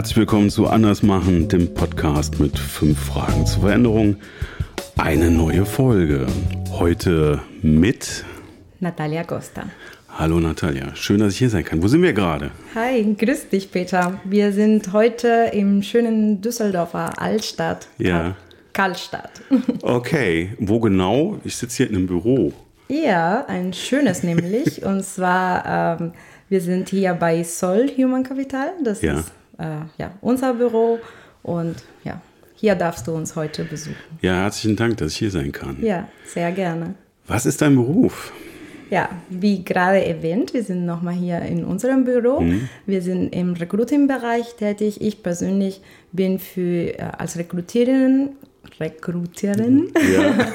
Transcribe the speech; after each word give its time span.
Herzlich 0.00 0.16
willkommen 0.16 0.48
zu 0.48 0.66
Anders 0.66 1.02
machen, 1.02 1.46
dem 1.50 1.74
Podcast 1.74 2.40
mit 2.40 2.58
fünf 2.58 2.98
Fragen 2.98 3.44
zur 3.44 3.60
Veränderung. 3.64 4.16
Eine 4.96 5.30
neue 5.30 5.66
Folge. 5.66 6.26
Heute 6.70 7.42
mit 7.60 8.24
Natalia 8.78 9.24
Costa. 9.24 9.64
Hallo 10.08 10.40
Natalia, 10.40 10.96
schön, 10.96 11.20
dass 11.20 11.34
ich 11.34 11.38
hier 11.40 11.50
sein 11.50 11.64
kann. 11.66 11.82
Wo 11.82 11.86
sind 11.88 12.00
wir 12.00 12.14
gerade? 12.14 12.50
Hi, 12.74 13.14
grüß 13.14 13.50
dich 13.50 13.70
Peter. 13.70 14.18
Wir 14.24 14.54
sind 14.54 14.90
heute 14.94 15.50
im 15.52 15.82
schönen 15.82 16.40
Düsseldorfer 16.40 17.20
Altstadt. 17.20 17.86
Ja. 17.98 18.36
Karlstadt. 18.72 19.42
Okay, 19.82 20.54
wo 20.58 20.80
genau? 20.80 21.36
Ich 21.44 21.56
sitze 21.56 21.76
hier 21.76 21.90
in 21.90 21.96
einem 21.96 22.06
Büro. 22.06 22.54
Ja, 22.88 23.44
ein 23.48 23.74
schönes 23.74 24.22
nämlich. 24.22 24.82
Und 24.82 25.04
zwar, 25.04 26.00
ähm, 26.00 26.12
wir 26.48 26.62
sind 26.62 26.88
hier 26.88 27.12
bei 27.12 27.42
Sol 27.44 27.90
Human 27.98 28.22
Capital. 28.22 28.70
Das 28.82 29.02
Ja. 29.02 29.18
ist 29.18 29.32
äh, 29.60 30.02
ja, 30.02 30.12
unser 30.20 30.54
Büro. 30.54 30.98
Und 31.42 31.76
ja, 32.04 32.20
hier 32.54 32.74
darfst 32.74 33.06
du 33.06 33.12
uns 33.12 33.36
heute 33.36 33.64
besuchen. 33.64 33.96
Ja, 34.20 34.42
herzlichen 34.42 34.76
Dank, 34.76 34.96
dass 34.98 35.12
ich 35.12 35.18
hier 35.18 35.30
sein 35.30 35.52
kann. 35.52 35.78
Ja, 35.80 36.08
sehr 36.26 36.52
gerne. 36.52 36.94
Was 37.26 37.46
ist 37.46 37.62
dein 37.62 37.76
Beruf? 37.76 38.32
Ja, 38.90 39.08
wie 39.28 39.62
gerade 39.62 40.04
erwähnt, 40.04 40.52
wir 40.52 40.64
sind 40.64 40.84
nochmal 40.84 41.14
hier 41.14 41.40
in 41.42 41.64
unserem 41.64 42.04
Büro. 42.04 42.42
Wir 42.86 43.02
sind 43.02 43.32
im 43.32 43.52
Recruiting-Bereich 43.52 44.56
tätig. 44.56 45.00
Ich 45.00 45.22
persönlich 45.22 45.80
bin 46.10 46.40
für, 46.40 46.98
äh, 46.98 47.02
als 47.16 47.38
Rekrutiererin, 47.38 48.30
Rekrutierin, 48.78 49.88
Ja, 50.12 50.48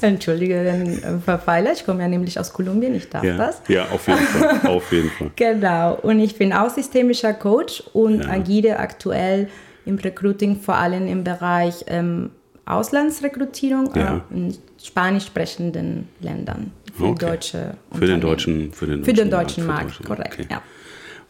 entschuldige 0.00 0.64
den 0.64 1.02
äh, 1.02 1.18
Verfeiler, 1.18 1.72
ich 1.72 1.84
komme 1.84 2.02
ja 2.02 2.08
nämlich 2.08 2.38
aus 2.38 2.52
Kolumbien, 2.52 2.94
ich 2.94 3.08
darf 3.08 3.24
ja, 3.24 3.36
das. 3.36 3.62
ja 3.68 3.86
auf 3.90 4.06
jeden 4.06 4.20
Fall. 4.20 4.60
Auf 4.70 4.92
jeden 4.92 5.10
Fall. 5.10 5.30
Genau, 5.36 5.94
und 5.96 6.20
ich 6.20 6.36
bin 6.36 6.52
auch 6.52 6.70
systemischer 6.70 7.34
Coach 7.34 7.82
und 7.92 8.22
Ja. 8.24 8.30
agiere 8.30 8.78
aktuell 8.78 9.48
im 9.86 9.96
Recruiting 9.96 10.60
vor 10.60 10.76
allem 10.76 11.06
im 11.06 11.24
Bereich 11.24 11.84
ähm, 11.88 12.30
Auslandsrekrutierung 12.66 13.90
Ja. 13.94 14.22
äh, 14.30 14.34
in 14.34 14.56
spanisch 14.82 15.26
sprechenden 15.26 16.08
Ländern 16.20 16.72
für 16.94 17.04
Okay. 17.06 17.26
deutsche 17.26 17.74
Für 17.92 18.06
den 18.06 18.20
deutschen, 18.20 18.72
für 18.72 18.86
den 18.86 19.04
Für 19.04 19.12
den 19.12 19.30
Markt, 19.30 19.50
deutschen 19.50 19.62
für 19.64 19.68
Markt, 19.68 19.84
deutschen 19.90 20.04
korrekt, 20.06 20.34
okay. 20.34 20.46
ja. 20.50 20.62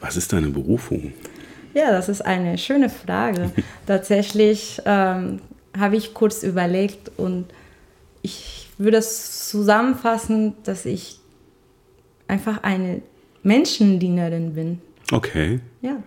Was 0.01 0.17
ist 0.17 0.33
deine 0.33 0.49
Berufung? 0.49 1.13
Ja, 1.75 1.91
das 1.93 2.09
ist 2.09 2.23
eine 2.25 2.57
schöne 2.59 2.89
Frage. 2.89 3.51
Tatsächlich 3.87 4.81
ähm, 4.85 5.41
habe 5.79 5.97
ich 5.97 6.15
kurz 6.15 6.43
überlegt 6.43 7.11
und 7.17 7.47
ich 8.23 8.69
würde 8.79 8.99
es 8.99 9.49
zusammenfassen, 9.49 10.55
dass 10.65 10.85
ich 10.85 11.19
einfach 12.27 12.63
eine 12.63 13.03
Menschendienerin 13.43 14.55
bin. 14.55 14.81
Okay, 15.13 15.61
Ja. 15.81 16.03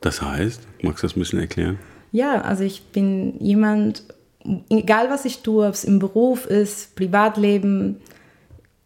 das 0.00 0.20
heißt, 0.20 0.60
magst 0.82 1.02
du 1.02 1.06
das 1.06 1.16
ein 1.16 1.20
bisschen 1.20 1.38
erklären? 1.40 1.78
Ja, 2.10 2.40
also 2.42 2.64
ich 2.64 2.82
bin 2.88 3.38
jemand, 3.40 4.02
egal 4.68 5.08
was 5.10 5.24
ich 5.24 5.38
tue, 5.42 5.66
ob 5.66 5.74
es 5.74 5.84
im 5.84 5.98
Beruf 5.98 6.46
ist, 6.46 6.94
Privatleben, 6.96 7.96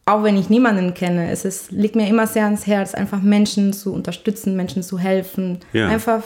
auch 0.05 0.23
wenn 0.23 0.37
ich 0.37 0.51
niemanden 0.51 0.95
kenne, 0.95 1.31
es 1.31 1.45
ist, 1.45 1.73
liegt 1.73 1.97
mir 1.97 2.09
immer 2.09 2.27
sehr 2.29 2.45
ans 2.45 2.67
Herz, 2.67 2.95
einfach 2.95 3.23
Menschen 3.23 3.73
zu 3.73 3.93
unterstützen, 3.93 4.55
Menschen 4.55 4.83
zu 4.85 4.99
helfen. 4.99 5.59
Ja. 5.73 5.89
Einfach, 5.89 6.23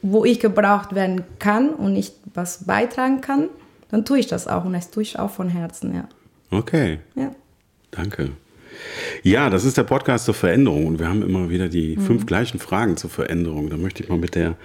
wo 0.00 0.24
ich 0.24 0.40
gebraucht 0.40 0.94
werden 0.94 1.22
kann 1.38 1.70
und 1.70 1.96
ich 1.96 2.12
was 2.34 2.64
beitragen 2.64 3.20
kann, 3.20 3.48
dann 3.90 4.04
tue 4.04 4.18
ich 4.18 4.26
das 4.26 4.46
auch 4.48 4.64
und 4.64 4.72
das 4.72 4.90
tue 4.90 5.02
ich 5.02 5.18
auch 5.18 5.30
von 5.30 5.48
Herzen, 5.48 5.94
ja. 5.94 6.08
Okay, 6.50 6.98
ja. 7.14 7.34
danke. 7.90 8.30
Ja, 9.22 9.50
das 9.50 9.64
ist 9.64 9.76
der 9.76 9.84
Podcast 9.84 10.24
zur 10.24 10.34
Veränderung 10.34 10.86
und 10.86 10.98
wir 10.98 11.08
haben 11.08 11.22
immer 11.22 11.48
wieder 11.48 11.68
die 11.68 11.96
Mhm. 11.96 12.00
fünf 12.02 12.26
gleichen 12.26 12.58
Fragen 12.58 12.96
zur 12.96 13.08
Veränderung. 13.10 13.70
Da 13.70 13.76
möchte 13.76 14.02
ich 14.02 14.08
mal 14.08 14.18
mit 14.18 14.34
der, 14.34 14.56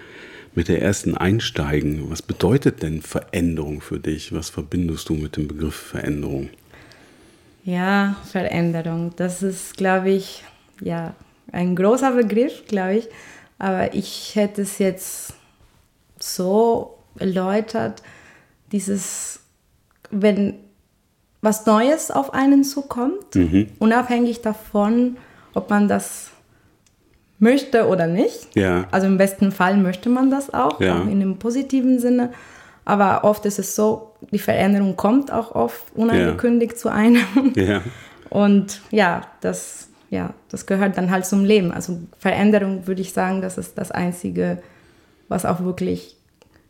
mit 0.56 0.68
der 0.68 0.82
ersten 0.82 1.16
einsteigen. 1.16 2.10
Was 2.10 2.22
bedeutet 2.24 2.82
denn 2.82 3.02
Veränderung 3.04 3.82
für 3.82 4.00
dich? 4.00 4.34
Was 4.34 4.50
verbindest 4.50 5.10
du 5.10 5.14
mit 5.14 5.38
dem 5.38 5.48
Begriff 5.48 5.76
Veränderung? 5.76 6.50
Ja, 7.64 8.16
Veränderung. 8.32 9.14
Das 9.16 9.44
ist, 9.44 9.78
glaube 9.78 10.10
ich, 10.10 10.44
ja, 10.82 11.14
ein 11.52 11.76
großer 11.76 12.12
Begriff, 12.14 12.66
glaube 12.68 12.98
ich. 12.98 13.08
Aber 13.60 13.94
ich 13.94 14.32
hätte 14.36 14.64
es 14.64 14.80
jetzt 14.80 15.34
so 16.20 16.96
erläutert, 17.20 18.02
dieses, 18.72 19.40
wenn 20.12 20.56
was 21.42 21.66
Neues 21.66 22.12
auf 22.12 22.34
einen 22.34 22.64
zukommt, 22.64 23.38
unabhängig 23.80 24.42
davon, 24.42 25.18
ob 25.54 25.70
man 25.70 25.88
das 25.88 26.32
möchte 27.40 27.88
oder 27.88 28.08
nicht. 28.08 28.54
Ja. 28.56 28.88
Also 28.92 29.08
im 29.08 29.18
besten 29.18 29.52
Fall 29.52 29.78
möchte 29.78 30.10
man 30.10 30.30
das 30.30 30.54
auch, 30.54 30.82
Ja. 30.82 30.98
auch 31.00 31.04
in 31.06 31.12
einem 31.22 31.38
positiven 31.40 32.00
Sinne. 32.00 32.32
Aber 32.84 33.24
oft 33.24 33.46
ist 33.46 33.60
es 33.60 33.76
so, 33.76 34.14
die 34.32 34.40
Veränderung 34.40 34.96
kommt 34.98 35.32
auch 35.32 35.54
oft 35.56 35.84
unangekündigt 35.96 36.78
zu 36.78 36.90
einem. 36.90 37.24
Ja, 37.56 37.82
Und 38.30 38.82
ja, 38.92 39.22
das, 39.42 39.88
ja, 40.10 40.34
das 40.50 40.66
gehört 40.66 40.98
dann 40.98 41.10
halt 41.12 41.26
zum 41.26 41.46
Leben. 41.46 41.72
Also 41.72 42.00
Veränderung 42.18 42.86
würde 42.88 43.02
ich 43.02 43.14
sagen, 43.14 43.42
das 43.42 43.58
ist 43.58 43.78
das 43.78 43.92
Einzige, 43.92 44.62
was 45.30 45.46
auch 45.46 45.62
wirklich 45.62 46.18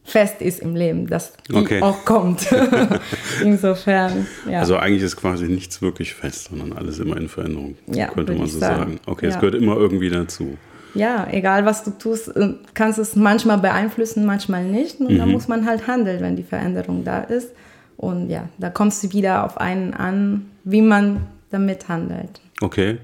fest 0.09 0.42
ist 0.42 0.59
im 0.59 0.75
Leben, 0.75 1.08
das 1.08 1.34
die 1.50 1.56
Okay. 1.56 1.81
auch 1.81 2.03
kommt. 2.06 2.47
Insofern, 3.44 4.28
ja. 4.50 4.59
also 4.59 4.78
eigentlich 4.78 5.03
ist 5.03 5.16
quasi 5.16 5.46
nichts 5.47 5.81
wirklich 5.81 6.14
fest, 6.14 6.50
sondern 6.50 6.74
alles 6.74 7.00
immer 7.00 7.18
in 7.18 7.30
Veränderung, 7.30 7.75
Ja, 7.88 8.08
könnte 8.08 8.34
man 8.34 8.48
so 8.48 8.59
sagen. 8.59 8.78
sagen. 8.80 9.00
Okay, 9.06 9.28
es 9.28 9.36
Ja. 9.36 9.40
gehört 9.40 9.56
immer 9.56 9.75
irgendwie 9.78 10.09
dazu. 10.09 10.58
ja, 10.96 11.28
egal 11.31 11.66
was 11.66 11.84
du 11.84 11.92
tust, 11.92 12.36
äh, 12.36 12.53
kannst 12.74 12.98
es 13.00 13.16
manchmal 13.16 13.59
beeinflussen, 13.59 14.25
manchmal 14.25 14.64
nicht. 14.66 15.00
Und 15.00 15.18
da 15.18 15.25
Mhm. 15.25 15.31
muss 15.34 15.48
man 15.48 15.66
halt 15.66 15.88
handeln, 15.88 16.22
wenn 16.22 16.36
die 16.36 16.44
Veränderung 16.44 17.03
da 17.03 17.22
ist. 17.22 17.50
Und 17.98 18.30
ja, 18.30 18.50
da 18.58 18.69
kommst 18.69 19.03
du 19.03 19.12
wieder 19.12 19.46
auf 19.46 19.58
einen 19.59 19.94
an, 19.94 20.46
wie 20.64 20.81
man 20.81 21.22
damit 21.52 21.90
handelt. 21.90 22.42
Okay. 22.62 22.98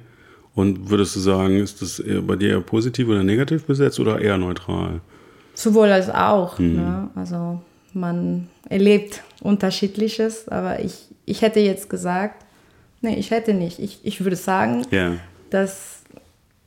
Und 0.56 0.90
würdest 0.90 1.16
du 1.16 1.20
sagen, 1.20 1.58
ist 1.58 1.82
das 1.82 2.02
bei 2.26 2.36
dir 2.38 2.52
eher 2.52 2.62
positiv 2.62 3.10
oder 3.10 3.24
negativ 3.24 3.66
besetzt 3.66 4.00
oder 4.00 4.22
eher 4.22 4.38
neutral? 4.38 5.02
Sowohl 5.56 5.92
als 5.92 6.10
auch. 6.10 6.60
Mhm. 6.60 6.76
Ne? 6.76 7.10
Also 7.16 7.62
man 7.94 8.48
erlebt 8.70 9.24
unterschiedliches, 9.42 10.48
aber 10.50 10.80
ich, 10.82 11.08
ich 11.26 11.42
hätte 11.42 11.60
jetzt 11.62 11.90
gesagt, 11.90 12.46
nee, 13.02 13.16
ich 13.16 13.32
hätte 13.32 13.54
nicht. 13.54 13.80
Ich, 13.80 14.00
ich 14.04 14.24
würde 14.24 14.36
sagen, 14.36 14.86
Ja. 14.92 15.14
dass 15.50 16.04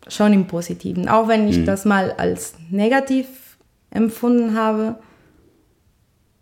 schon 0.08 0.32
im 0.32 0.46
Positiven. 0.46 1.08
Auch 1.08 1.28
wenn 1.28 1.42
Mhm. 1.44 1.48
ich 1.50 1.64
das 1.64 1.84
mal 1.84 2.12
als 2.12 2.54
negativ 2.70 3.26
empfunden 3.90 4.56
habe, 4.56 4.98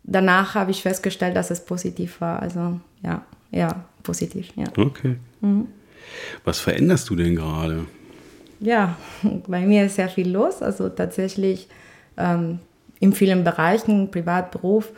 danach 0.04 0.54
habe 0.54 0.70
ich 0.70 0.82
festgestellt, 0.82 1.36
dass 1.36 1.50
es 1.50 1.64
positiv 1.64 2.20
war. 2.20 2.40
Also 2.40 2.80
ja, 3.02 3.22
ja, 3.50 3.84
positiv, 4.02 4.48
ja. 4.56 4.66
Okay. 4.76 5.16
Mhm. 5.40 5.66
Was 6.44 6.60
veränderst 6.60 7.10
du 7.10 7.16
denn 7.16 7.34
gerade? 7.34 7.86
Ja, 8.60 8.96
bei 9.48 9.66
mir 9.66 9.86
ist 9.86 9.96
sehr 9.96 10.08
viel 10.08 10.30
los. 10.30 10.62
Also 10.62 10.88
tatsächlich 10.88 11.68
ähm, 12.16 12.60
in 13.00 13.12
vielen 13.12 13.44
Bereichen, 13.44 14.10
Privat, 14.10 14.50
Beruf. 14.50 14.92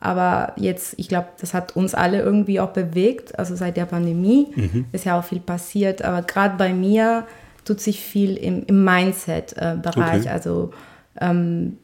Aber 0.00 0.52
jetzt, 0.56 0.94
ich 0.96 1.08
glaube, 1.08 1.28
das 1.40 1.54
hat 1.54 1.74
uns 1.74 1.94
alle 1.94 2.20
irgendwie 2.20 2.60
auch 2.60 2.70
bewegt. 2.70 3.38
Also 3.38 3.56
seit 3.56 3.76
der 3.76 3.86
Pandemie 3.86 4.46
ist 4.92 5.04
ja 5.04 5.18
auch 5.18 5.24
viel 5.24 5.40
passiert. 5.40 6.02
Aber 6.02 6.22
gerade 6.22 6.56
bei 6.56 6.72
mir 6.72 7.26
tut 7.64 7.80
sich 7.80 8.00
viel 8.00 8.36
im, 8.36 8.64
im 8.66 8.84
Mindset-Bereich. 8.84 10.22
Okay. 10.22 10.28
Also 10.28 10.70
ähm, 11.20 11.78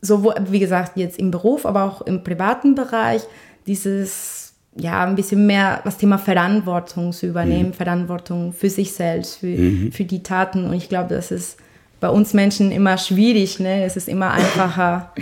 sowohl, 0.00 0.34
wie 0.48 0.58
gesagt, 0.58 0.96
jetzt 0.96 1.18
im 1.18 1.30
Beruf, 1.30 1.66
aber 1.66 1.84
auch 1.84 2.00
im 2.02 2.24
privaten 2.24 2.74
Bereich, 2.74 3.22
dieses, 3.66 4.54
ja, 4.74 5.04
ein 5.04 5.16
bisschen 5.16 5.46
mehr 5.46 5.82
das 5.84 5.98
Thema 5.98 6.16
Verantwortung 6.16 7.12
zu 7.12 7.26
übernehmen, 7.26 7.74
Verantwortung 7.74 8.52
für 8.52 8.70
sich 8.70 8.92
selbst, 8.92 9.36
für, 9.36 9.90
für 9.90 10.04
die 10.04 10.22
Taten. 10.22 10.64
Und 10.64 10.74
ich 10.74 10.88
glaube, 10.88 11.14
das 11.14 11.30
ist 11.30 11.58
bei 12.00 12.08
uns 12.08 12.34
Menschen 12.34 12.70
immer 12.72 12.98
schwierig. 12.98 13.60
Ne? 13.60 13.84
Es 13.84 13.96
ist 13.96 14.08
immer 14.08 14.32
einfacher, 14.32 15.12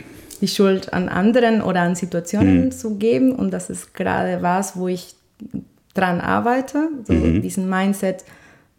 die 0.41 0.49
Schuld 0.49 0.93
an 0.93 1.09
anderen 1.09 1.63
oder 1.63 1.83
an 1.83 1.95
Situationen 1.95 2.73
zu 2.73 2.97
geben. 2.97 3.33
Und 3.33 3.53
das 3.53 3.71
ist 3.71 3.95
gerade 3.95 4.43
was, 4.43 4.77
wo 4.77 4.89
ich 4.89 5.15
dran 5.95 6.21
arbeite, 6.21 6.89
so 7.05 7.15
diesen 7.15 7.71
Mindset, 7.71 8.25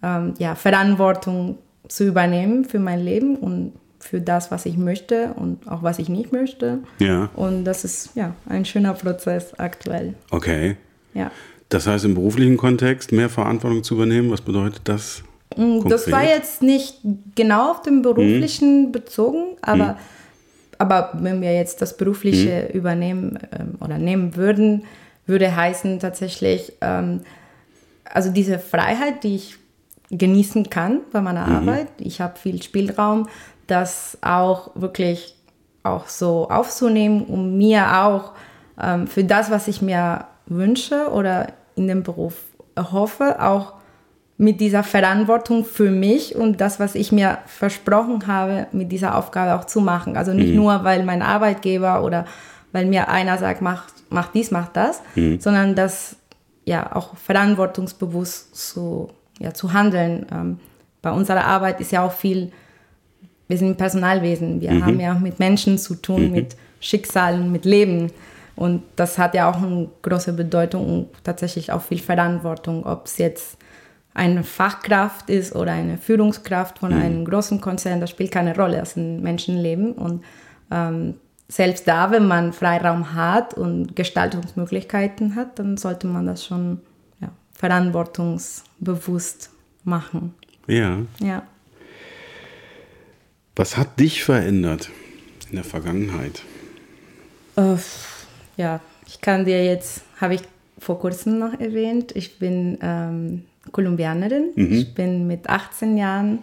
ähm, 0.03 0.33
ja, 0.37 0.55
Verantwortung 0.55 1.57
zu 1.87 2.05
übernehmen 2.05 2.65
für 2.65 2.79
mein 2.79 2.99
Leben 2.99 3.35
und 3.37 3.73
für 3.99 4.21
das, 4.21 4.51
was 4.51 4.65
ich 4.65 4.77
möchte 4.77 5.33
und 5.35 5.67
auch 5.67 5.81
was 5.81 5.97
ich 5.97 6.09
nicht 6.09 6.31
möchte. 6.31 6.79
Ja. 6.99 7.29
Und 7.35 7.65
das 7.65 7.83
ist 7.83 8.11
ja 8.15 8.35
ein 8.47 8.65
schöner 8.65 8.93
Prozess 8.93 9.53
aktuell. 9.57 10.13
Okay. 10.29 10.77
Ja. 11.13 11.31
Das 11.69 11.87
heißt, 11.87 12.05
im 12.05 12.13
beruflichen 12.13 12.57
Kontext 12.57 13.11
mehr 13.11 13.29
Verantwortung 13.29 13.83
zu 13.83 13.95
übernehmen, 13.95 14.29
was 14.29 14.41
bedeutet 14.41 14.81
das? 14.83 15.23
Mm, 15.55 15.87
Das 15.87 16.11
war 16.11 16.19
konkret? 16.19 16.37
jetzt 16.37 16.61
nicht 16.61 16.99
genau 17.35 17.71
auf 17.71 17.81
den 17.81 18.01
beruflichen 18.01 18.91
bezogen, 18.91 19.57
aber, 19.61 19.97
aber 20.77 21.11
wenn 21.13 21.41
wir 21.41 21.53
jetzt 21.53 21.81
das 21.81 21.95
berufliche 21.97 22.67
übernehmen 22.73 23.39
ähm, 23.57 23.75
oder 23.79 23.97
nehmen 23.97 24.35
würden, 24.35 24.83
würde 25.27 25.55
heißen 25.55 25.99
tatsächlich, 25.99 26.73
ähm, 26.81 27.21
also 28.05 28.31
diese 28.31 28.59
Freiheit, 28.59 29.23
die 29.23 29.35
ich 29.35 29.57
genießen 30.11 30.69
kann 30.69 31.01
bei 31.11 31.21
meiner 31.21 31.47
Arbeit. 31.47 31.87
Ich 31.97 32.21
habe 32.21 32.37
viel 32.37 32.61
Spielraum, 32.61 33.27
das 33.67 34.17
auch 34.21 34.69
wirklich 34.75 35.35
auch 35.83 36.07
so 36.07 36.47
aufzunehmen, 36.49 37.25
um 37.25 37.57
mir 37.57 38.03
auch 38.03 38.31
ähm, 38.81 39.07
für 39.07 39.23
das, 39.23 39.49
was 39.49 39.67
ich 39.67 39.81
mir 39.81 40.25
wünsche 40.45 41.09
oder 41.11 41.47
in 41.75 41.87
dem 41.87 42.03
Beruf 42.03 42.35
erhoffe, 42.75 43.41
auch 43.41 43.73
mit 44.37 44.59
dieser 44.59 44.83
Verantwortung 44.83 45.63
für 45.63 45.89
mich 45.89 46.35
und 46.35 46.59
das, 46.59 46.79
was 46.79 46.95
ich 46.95 47.11
mir 47.11 47.39
versprochen 47.45 48.27
habe, 48.27 48.67
mit 48.73 48.91
dieser 48.91 49.17
Aufgabe 49.17 49.55
auch 49.55 49.65
zu 49.65 49.79
machen. 49.79 50.17
Also 50.17 50.33
nicht 50.33 50.49
mhm. 50.49 50.55
nur, 50.57 50.83
weil 50.83 51.03
mein 51.03 51.21
Arbeitgeber 51.21 52.03
oder 52.03 52.25
weil 52.73 52.85
mir 52.85 53.07
einer 53.07 53.37
sagt, 53.37 53.61
mach, 53.61 53.85
mach 54.09 54.31
dies, 54.31 54.51
mach 54.51 54.67
das, 54.67 55.01
mhm. 55.15 55.39
sondern 55.39 55.75
das 55.75 56.17
ja 56.65 56.93
auch 56.95 57.15
verantwortungsbewusst 57.15 58.55
zu, 58.55 59.09
ja, 59.39 59.53
zu 59.53 59.71
handeln. 59.71 60.25
Ähm, 60.31 60.59
bei 61.01 61.11
unserer 61.11 61.45
Arbeit 61.45 61.79
ist 61.79 61.93
ja 61.93 62.03
auch 62.05 62.11
viel, 62.11 62.51
wir 63.47 63.57
sind 63.57 63.69
im 63.69 63.77
Personalwesen, 63.77 64.59
wir 64.59 64.71
mhm. 64.71 64.85
haben 64.85 64.99
ja 64.99 65.13
auch 65.13 65.19
mit 65.19 65.39
Menschen 65.39 65.77
zu 65.77 65.95
tun, 65.95 66.27
mhm. 66.27 66.31
mit 66.31 66.57
Schicksalen, 66.81 67.51
mit 67.53 67.63
Leben. 67.63 68.11
Und 68.57 68.83
das 68.97 69.17
hat 69.17 69.33
ja 69.33 69.49
auch 69.49 69.57
eine 69.57 69.89
große 70.01 70.33
Bedeutung 70.33 70.85
und 70.85 71.23
tatsächlich 71.23 71.71
auch 71.71 71.81
viel 71.81 71.99
Verantwortung, 71.99 72.85
ob 72.85 73.05
es 73.05 73.17
jetzt 73.17 73.57
eine 74.15 74.43
Fachkraft 74.43 75.29
ist 75.29 75.53
oder 75.53 75.73
eine 75.73 75.97
Führungskraft 75.97 76.79
von 76.79 76.95
mhm. 76.95 77.01
einem 77.01 77.25
großen 77.25 77.61
Konzern, 77.61 77.99
das 77.99 78.09
spielt 78.09 78.31
keine 78.31 78.55
Rolle, 78.55 78.77
das 78.77 78.93
sind 78.93 79.21
Menschenleben. 79.21 79.91
Und 79.91 80.23
ähm, 80.71 81.15
selbst 81.47 81.87
da, 81.87 82.09
wenn 82.11 82.27
man 82.27 82.53
Freiraum 82.53 83.13
hat 83.13 83.53
und 83.53 83.95
Gestaltungsmöglichkeiten 83.95 85.35
hat, 85.35 85.59
dann 85.59 85.77
sollte 85.77 86.07
man 86.07 86.25
das 86.25 86.45
schon 86.45 86.79
ja, 87.19 87.29
verantwortungsbewusst 87.53 89.51
machen. 89.83 90.33
Ja. 90.65 90.99
Ja. 91.19 91.43
Was 93.55 93.77
hat 93.77 93.99
dich 93.99 94.23
verändert 94.23 94.89
in 95.49 95.57
der 95.57 95.65
Vergangenheit? 95.65 96.41
Äh, 97.57 97.75
ja, 98.55 98.79
ich 99.07 99.19
kann 99.19 99.43
dir 99.43 99.63
jetzt, 99.63 100.03
habe 100.21 100.35
ich 100.35 100.41
vor 100.79 100.99
kurzem 100.99 101.37
noch 101.37 101.59
erwähnt, 101.59 102.13
ich 102.15 102.39
bin 102.39 102.77
ähm, 102.81 103.45
Kolumbianerin. 103.71 104.51
Mhm. 104.55 104.71
Ich 104.71 104.93
bin 104.93 105.27
mit 105.27 105.49
18 105.49 105.97
Jahren 105.97 106.39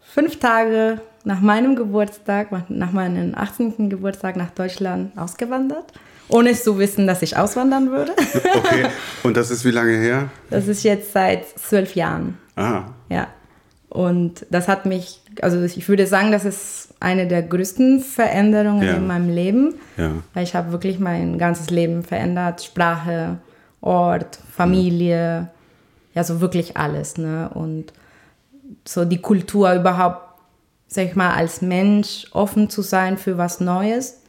fünf 0.00 0.38
Tage 0.38 1.00
nach 1.24 1.40
meinem 1.40 1.76
Geburtstag, 1.76 2.48
nach 2.68 2.92
meinem 2.92 3.34
18. 3.34 3.88
Geburtstag 3.88 4.36
nach 4.36 4.50
Deutschland 4.50 5.16
ausgewandert, 5.16 5.92
ohne 6.28 6.52
zu 6.54 6.78
wissen, 6.78 7.06
dass 7.06 7.22
ich 7.22 7.36
auswandern 7.36 7.90
würde. 7.90 8.12
Okay, 8.54 8.86
und 9.22 9.36
das 9.36 9.50
ist 9.50 9.64
wie 9.64 9.70
lange 9.70 9.96
her? 9.96 10.30
Das 10.50 10.68
ist 10.68 10.82
jetzt 10.82 11.12
seit 11.12 11.46
zwölf 11.58 11.94
Jahren. 11.94 12.38
Aha. 12.56 12.92
Ja. 13.08 13.28
Und 13.88 14.46
das 14.50 14.68
hat 14.68 14.86
mich, 14.86 15.20
also 15.42 15.62
ich 15.62 15.88
würde 15.88 16.06
sagen, 16.06 16.32
das 16.32 16.44
ist 16.44 16.94
eine 17.00 17.26
der 17.26 17.42
größten 17.42 18.00
Veränderungen 18.00 18.82
ja. 18.82 18.94
in 18.94 19.06
meinem 19.06 19.28
Leben, 19.28 19.74
ja. 19.98 20.12
weil 20.32 20.44
ich 20.44 20.54
habe 20.54 20.72
wirklich 20.72 20.98
mein 20.98 21.36
ganzes 21.36 21.70
Leben 21.70 22.02
verändert, 22.02 22.62
Sprache, 22.62 23.38
Ort, 23.82 24.38
Familie, 24.56 25.48
ja 26.14 26.24
so 26.24 26.40
wirklich 26.40 26.76
alles. 26.76 27.18
Ne? 27.18 27.50
Und 27.52 27.92
so 28.84 29.04
die 29.04 29.20
Kultur 29.20 29.72
überhaupt, 29.74 30.40
sag 30.88 31.06
ich 31.06 31.16
mal, 31.16 31.34
als 31.34 31.62
Mensch 31.62 32.26
offen 32.32 32.68
zu 32.70 32.82
sein 32.82 33.18
für 33.18 33.38
was 33.38 33.60
Neues, 33.60 34.20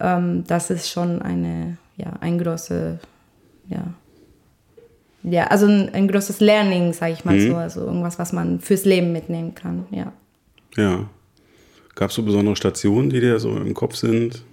ähm, 0.00 0.44
das 0.46 0.70
ist 0.70 0.90
schon 0.90 1.22
eine, 1.22 1.76
ja, 1.96 2.12
ein 2.20 2.38
große, 2.38 2.98
ja, 3.68 3.82
ja, 5.24 5.46
also 5.48 5.66
ein, 5.66 5.92
ein 5.94 6.08
großes 6.08 6.40
Learning, 6.40 6.92
sag 6.92 7.12
ich 7.12 7.24
mal 7.24 7.36
mhm. 7.36 7.48
so, 7.48 7.56
also 7.56 7.80
irgendwas, 7.80 8.18
was 8.18 8.32
man 8.32 8.60
fürs 8.60 8.84
Leben 8.84 9.12
mitnehmen 9.12 9.54
kann, 9.54 9.86
ja. 9.90 10.12
Ja. 10.76 11.08
Gab 11.94 12.10
es 12.10 12.16
so 12.16 12.22
besondere 12.22 12.54
Stationen, 12.54 13.10
die 13.10 13.18
dir 13.18 13.40
so 13.40 13.56
im 13.56 13.74
Kopf 13.74 13.96
sind? 13.96 14.44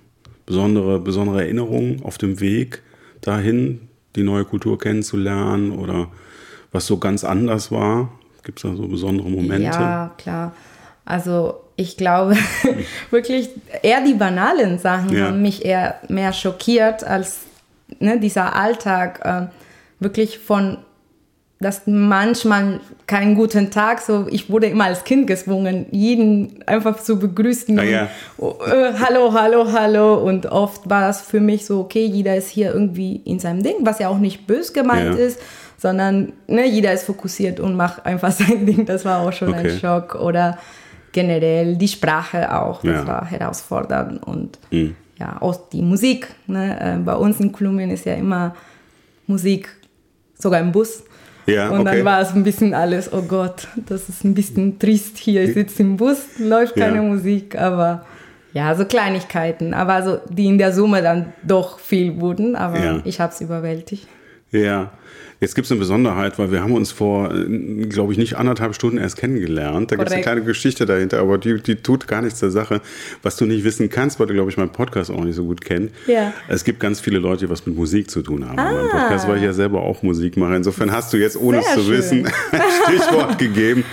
Besondere, 0.48 1.00
besondere 1.00 1.44
Erinnerungen 1.44 2.02
auf 2.04 2.18
dem 2.18 2.40
Weg 2.40 2.82
dahin, 3.22 3.82
die 4.16 4.24
neue 4.24 4.46
Kultur 4.46 4.80
kennenzulernen 4.80 5.72
oder 5.72 6.10
was 6.75 6.86
so 6.86 6.98
ganz 6.98 7.24
anders 7.24 7.72
war? 7.72 8.10
Gibt 8.44 8.60
es 8.60 8.63
da 8.63 8.75
so 8.75 8.88
besondere 8.88 9.30
Momente? 9.30 9.63
Ja, 9.63 10.12
klar. 10.18 10.51
Also 11.06 11.62
ich 11.75 11.98
glaube 11.98 12.36
wirklich 13.10 13.50
eher 13.81 14.01
die 14.01 14.13
banalen 14.13 14.77
Sachen 14.77 15.16
ja. 15.16 15.27
haben 15.27 15.42
mich 15.42 15.66
eher 15.66 15.95
mehr 16.10 16.33
schockiert 16.33 17.04
als 17.04 17.39
ne, 18.00 18.19
dieser 18.19 18.56
Alltag. 18.56 19.22
Äh, 19.24 19.48
wirklich 20.00 20.39
von, 20.39 20.77
dass 21.60 21.83
manchmal 21.86 22.81
keinen 23.07 23.36
guten 23.36 23.72
Tag, 23.72 24.01
so 24.01 24.27
ich 24.30 24.50
wurde 24.50 24.68
immer 24.68 24.86
als 24.86 25.06
Kind 25.06 25.27
gezwungen, 25.27 25.86
jeden 25.92 26.63
einfach 26.68 27.01
zu 27.01 27.18
begrüßen. 27.18 27.80
Ah, 27.80 27.83
ja. 27.83 28.10
und, 28.38 28.60
äh, 28.68 28.94
hallo, 29.00 29.33
hallo, 29.33 29.72
hallo. 29.72 30.16
Und 30.16 30.48
oft 30.48 30.89
war 30.89 31.10
es 31.10 31.22
für 31.22 31.39
mich 31.39 31.66
so, 31.66 31.80
okay, 31.80 32.06
jeder 32.06 32.36
ist 32.36 32.50
hier 32.50 32.74
irgendwie 32.74 33.22
in 33.24 33.39
seinem 33.39 33.63
Ding, 33.63 33.75
was 33.81 34.00
ja 34.00 34.10
auch 34.10 34.19
nicht 34.19 34.45
bös 34.45 34.74
gemeint 34.74 35.18
ja. 35.18 35.25
ist 35.25 35.39
sondern 35.77 36.33
ne, 36.48 36.68
jeder 36.68 36.94
ist 36.94 37.04
fokussiert 37.04 37.60
und 37.60 37.75
macht 37.75 38.06
einfach 38.06 38.31
sein 38.31 38.66
Ding. 38.66 38.86
Das 38.86 39.06
war 39.06 39.19
auch 39.19 39.33
schon 39.33 39.50
okay. 39.50 39.69
ein 39.72 39.80
Schock. 39.80 40.16
Oder 40.16 40.57
generell 41.12 41.77
die 41.77 41.88
Sprache 41.88 42.54
auch, 42.54 42.81
das 42.81 42.95
ja. 42.95 43.07
war 43.07 43.25
herausfordernd. 43.25 44.22
Und 44.24 44.60
mhm. 44.72 44.95
ja, 45.18 45.38
auch 45.42 45.56
die 45.69 45.81
Musik. 45.81 46.27
Ne? 46.48 46.77
Äh, 46.80 46.98
bei 46.98 47.16
uns 47.16 47.39
in 47.39 47.51
Kolumbien 47.51 47.89
ist 47.89 48.06
ja 48.06 48.13
immer 48.16 48.56
Musik, 49.27 49.69
sogar 50.38 50.60
im 50.60 50.72
Bus. 50.72 51.04
Ja, 51.48 51.69
und 51.69 51.81
okay. 51.81 51.98
dann 51.98 52.06
war 52.06 52.22
es 52.22 52.33
ein 52.33 52.44
bisschen 52.44 52.74
alles, 52.74 53.13
oh 53.13 53.22
Gott, 53.22 53.68
das 53.75 54.10
ist 54.10 54.24
ein 54.24 54.33
bisschen 54.33 54.80
trist 54.80 55.18
hier. 55.18 55.44
Ich 55.44 55.54
sitze 55.54 55.83
im 55.83 55.95
Bus, 55.95 56.39
läuft 56.39 56.75
keine 56.75 56.98
ja. 56.98 57.01
Musik, 57.04 57.56
aber 57.56 58.04
ja, 58.51 58.74
so 58.74 58.86
Kleinigkeiten. 58.86 59.74
Aber 59.74 60.01
so, 60.04 60.19
die 60.27 60.48
in 60.48 60.57
der 60.57 60.74
Summe 60.74 61.04
dann 61.04 61.33
doch 61.44 61.77
viel 61.77 62.19
wurden, 62.19 62.56
aber 62.56 62.80
ja. 62.80 63.00
ich 63.04 63.19
habe 63.19 63.31
es 63.31 63.42
überwältigt. 63.42 64.07
Ja, 64.51 64.92
Jetzt 65.42 65.56
gibt 65.56 65.66
es 65.66 65.72
eine 65.72 65.80
Besonderheit, 65.80 66.40
weil 66.40 66.52
wir 66.52 66.62
haben 66.62 66.74
uns 66.74 66.92
vor, 66.92 67.34
äh, 67.34 67.46
glaube 67.88 68.14
ich, 68.14 68.18
nicht 68.18 68.36
anderthalb 68.36 68.74
Stunden 68.74 68.98
erst 68.98 69.18
kennengelernt. 69.18 69.92
Da 69.92 69.98
gibt 69.98 70.08
es 70.08 70.14
eine 70.14 70.24
kleine 70.24 70.44
Geschichte 70.44 70.86
dahinter, 70.86 71.20
aber 71.20 71.38
die, 71.38 71.62
die 71.62 71.76
tut 71.76 72.08
gar 72.08 72.22
nichts 72.22 72.40
zur 72.40 72.52
Sache. 72.52 72.82
Was 73.22 73.36
du 73.36 73.46
nicht 73.46 73.64
wissen 73.64 73.90
kannst, 73.90 74.20
weil 74.20 74.28
du, 74.28 74.34
glaube 74.34 74.50
ich, 74.50 74.58
meinen 74.58 74.72
Podcast 74.72 75.12
auch 75.12 75.24
nicht 75.24 75.36
so 75.36 75.46
gut 75.46 75.64
kennst. 75.64 75.94
Ja. 76.08 76.34
Es 76.48 76.64
gibt 76.64 76.80
ganz 76.80 77.00
viele 77.00 77.20
Leute, 77.20 77.46
die 77.46 77.50
was 77.50 77.66
mit 77.66 77.76
Musik 77.76 78.10
zu 78.10 78.22
tun 78.22 78.48
haben. 78.48 78.60
Ah. 78.60 78.88
Podcast, 78.92 79.28
weil 79.28 79.38
ich 79.38 79.44
ja 79.44 79.54
selber 79.54 79.82
auch 79.82 80.04
Musik 80.04 80.38
mache. 80.38 80.56
Insofern 80.56 80.92
hast 80.92 81.12
du 81.12 81.18
jetzt, 81.18 81.38
ohne 81.38 81.62
Sehr 81.62 81.70
es 81.70 81.75
zu 81.75 81.84
schön. 81.84 81.98
wissen, 81.98 82.25
ein 82.51 82.62
Stichwort 82.86 83.38
gegeben 83.38 83.84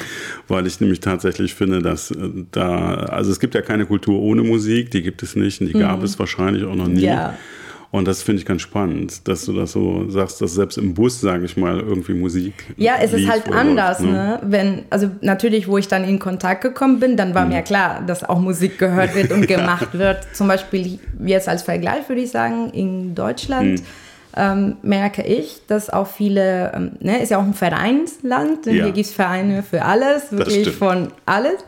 weil 0.49 0.67
ich 0.67 0.81
nämlich 0.81 1.01
tatsächlich 1.01 1.55
finde, 1.55 1.81
dass 1.81 2.11
äh, 2.11 2.17
da, 2.51 2.95
also 2.95 3.31
es 3.31 3.41
gibt 3.41 3.55
ja 3.55 3.63
keine 3.63 3.87
Kultur 3.87 4.21
ohne 4.21 4.43
Musik, 4.43 4.91
die 4.91 5.03
gibt 5.03 5.23
es 5.23 5.37
nicht 5.37 5.61
und 5.61 5.69
die 5.69 5.73
gab 5.73 6.01
mhm. 6.01 6.05
es 6.05 6.19
wahrscheinlich 6.19 6.65
auch 6.65 6.75
noch 6.75 6.89
nie. 6.89 7.03
Ja. 7.03 7.39
Und 7.93 8.09
das 8.09 8.23
finde 8.23 8.41
ich 8.41 8.47
ganz 8.47 8.63
spannend, 8.63 9.29
dass 9.29 9.45
du 9.45 9.53
das 9.53 9.73
so 9.73 10.09
sagst, 10.09 10.41
dass 10.41 10.55
selbst 10.55 10.79
im 10.79 10.95
Bus, 10.95 11.21
sage 11.21 11.45
ich 11.45 11.59
mal, 11.59 11.79
irgendwie 11.79 12.15
Musik. 12.15 12.55
Ja, 12.79 12.95
es 12.99 13.13
ist 13.13 13.29
halt 13.29 13.53
anders, 13.53 14.01
läuft, 14.01 14.11
ne? 14.11 14.13
ne? 14.13 14.41
Wenn, 14.45 14.83
also 14.89 15.11
natürlich, 15.21 15.69
wo 15.69 15.77
ich 15.77 15.89
dann 15.89 16.03
in 16.05 16.19
Kontakt 16.19 16.63
gekommen 16.63 17.01
bin, 17.01 17.19
dann 17.19 17.35
war 17.35 17.45
mhm. 17.45 17.53
mir 17.53 17.61
klar, 17.61 18.03
dass 18.07 18.25
auch 18.25 18.41
Musik 18.41 18.79
gehört 18.79 19.15
wird 19.15 19.31
und 19.31 19.47
gemacht 19.47 19.89
ja. 19.93 19.99
wird. 19.99 20.27
Zum 20.33 20.49
Beispiel 20.49 21.01
jetzt 21.23 21.51
als 21.51 21.65
Vergleich 21.65 22.09
würde 22.09 22.23
ich 22.23 22.31
sagen, 22.31 22.71
in 22.71 23.15
Deutschland. 23.15 23.81
Mhm. 23.81 23.87
Ähm, 24.35 24.77
merke 24.81 25.23
ich, 25.25 25.61
dass 25.67 25.91
auch 25.91 26.07
viele, 26.07 26.73
ähm, 26.75 26.93
ne, 27.01 27.23
ist 27.23 27.29
ja 27.29 27.39
auch 27.39 27.45
ein 27.45 27.53
Vereinsland, 27.53 28.65
ja. 28.65 28.73
hier 28.73 28.93
gibt 28.93 29.07
es 29.07 29.13
Vereine 29.13 29.63
für 29.63 29.85
alles, 29.85 30.33
wirklich 30.33 30.71
von 30.71 31.09
alles. 31.27 31.59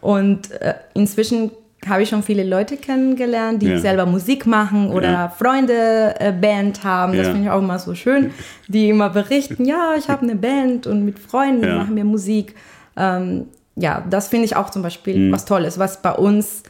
Und 0.00 0.50
äh, 0.60 0.74
inzwischen 0.94 1.52
habe 1.88 2.02
ich 2.02 2.08
schon 2.08 2.22
viele 2.22 2.44
Leute 2.44 2.76
kennengelernt, 2.76 3.62
die 3.62 3.68
ja. 3.68 3.78
selber 3.78 4.06
Musik 4.06 4.46
machen 4.46 4.90
oder 4.90 5.10
ja. 5.10 5.28
Freunde 5.28 6.14
äh, 6.18 6.32
Band 6.32 6.84
haben. 6.84 7.16
Das 7.16 7.26
ja. 7.26 7.32
finde 7.32 7.46
ich 7.46 7.50
auch 7.50 7.60
immer 7.60 7.78
so 7.78 7.94
schön, 7.94 8.32
die 8.66 8.90
immer 8.90 9.10
berichten, 9.10 9.64
ja, 9.64 9.94
ich 9.96 10.08
habe 10.08 10.22
eine 10.22 10.36
Band 10.36 10.86
und 10.86 11.04
mit 11.04 11.18
Freunden 11.18 11.76
machen 11.76 11.96
wir 11.96 12.04
Musik. 12.04 12.54
Ähm, 12.96 13.46
ja, 13.76 14.04
das 14.08 14.28
finde 14.28 14.46
ich 14.46 14.56
auch 14.56 14.70
zum 14.70 14.82
Beispiel 14.82 15.18
mhm. 15.18 15.32
was 15.32 15.44
Tolles, 15.44 15.78
was 15.78 16.02
bei 16.02 16.12
uns 16.12 16.62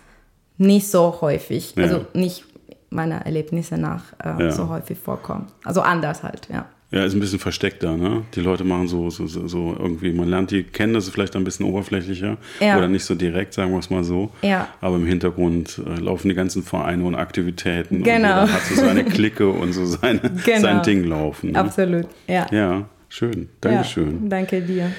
nicht 0.59 0.91
so 0.91 1.19
häufig, 1.21 1.75
also 1.77 2.05
nicht 2.13 2.45
meiner 2.91 3.27
Erlebnisse 3.27 3.79
nach 3.79 4.05
äh, 4.23 4.51
so 4.51 4.69
häufig 4.69 4.99
vorkommt. 4.99 5.53
Also 5.65 5.81
anders 5.81 6.23
halt, 6.23 6.49
ja. 6.53 6.67
Ja, 6.90 7.04
ist 7.04 7.12
ein 7.12 7.21
bisschen 7.21 7.38
versteckter, 7.38 7.99
ne? 7.99 8.23
Die 8.35 8.40
Leute 8.40 8.64
machen 8.64 8.88
so, 8.88 9.11
so, 9.11 9.26
so 9.26 9.76
irgendwie, 9.78 10.11
man 10.11 10.30
lernt 10.30 10.50
die 10.50 10.62
kennen, 10.62 10.95
das 10.95 11.04
ist 11.04 11.12
vielleicht 11.12 11.37
ein 11.37 11.45
bisschen 11.45 11.66
oberflächlicher 11.66 12.38
ja. 12.61 12.78
oder 12.78 12.88
nicht 12.88 13.04
so 13.04 13.14
direkt, 13.14 13.52
sagen 13.52 13.73
wir 13.73 13.78
es 13.78 13.90
mal 13.90 14.04
so. 14.04 14.30
Ja. 14.40 14.68
Aber 14.80 14.97
im 14.97 15.04
Hintergrund 15.04 15.83
äh, 15.87 16.00
laufen 16.00 16.30
die 16.30 16.35
ganzen 16.35 16.62
Vereine 16.62 17.04
und 17.04 17.14
Aktivitäten 17.14 18.02
genau. 18.02 18.42
und 18.42 18.52
hat 18.54 18.62
so 18.62 18.75
seine 18.75 19.04
Clique 19.04 19.47
und 19.47 19.75
so 19.75 19.85
seine, 19.85 20.21
genau. 20.45 20.61
sein 20.61 20.83
Ding 20.83 21.04
laufen. 21.04 21.52
Ne? 21.52 21.59
Absolut, 21.59 22.07
ja. 22.26 22.47
Ja, 22.50 22.88
schön. 23.11 23.50
Dankeschön. 23.61 24.23
Ja, 24.23 24.28
danke 24.30 24.62
dir. 24.62 24.90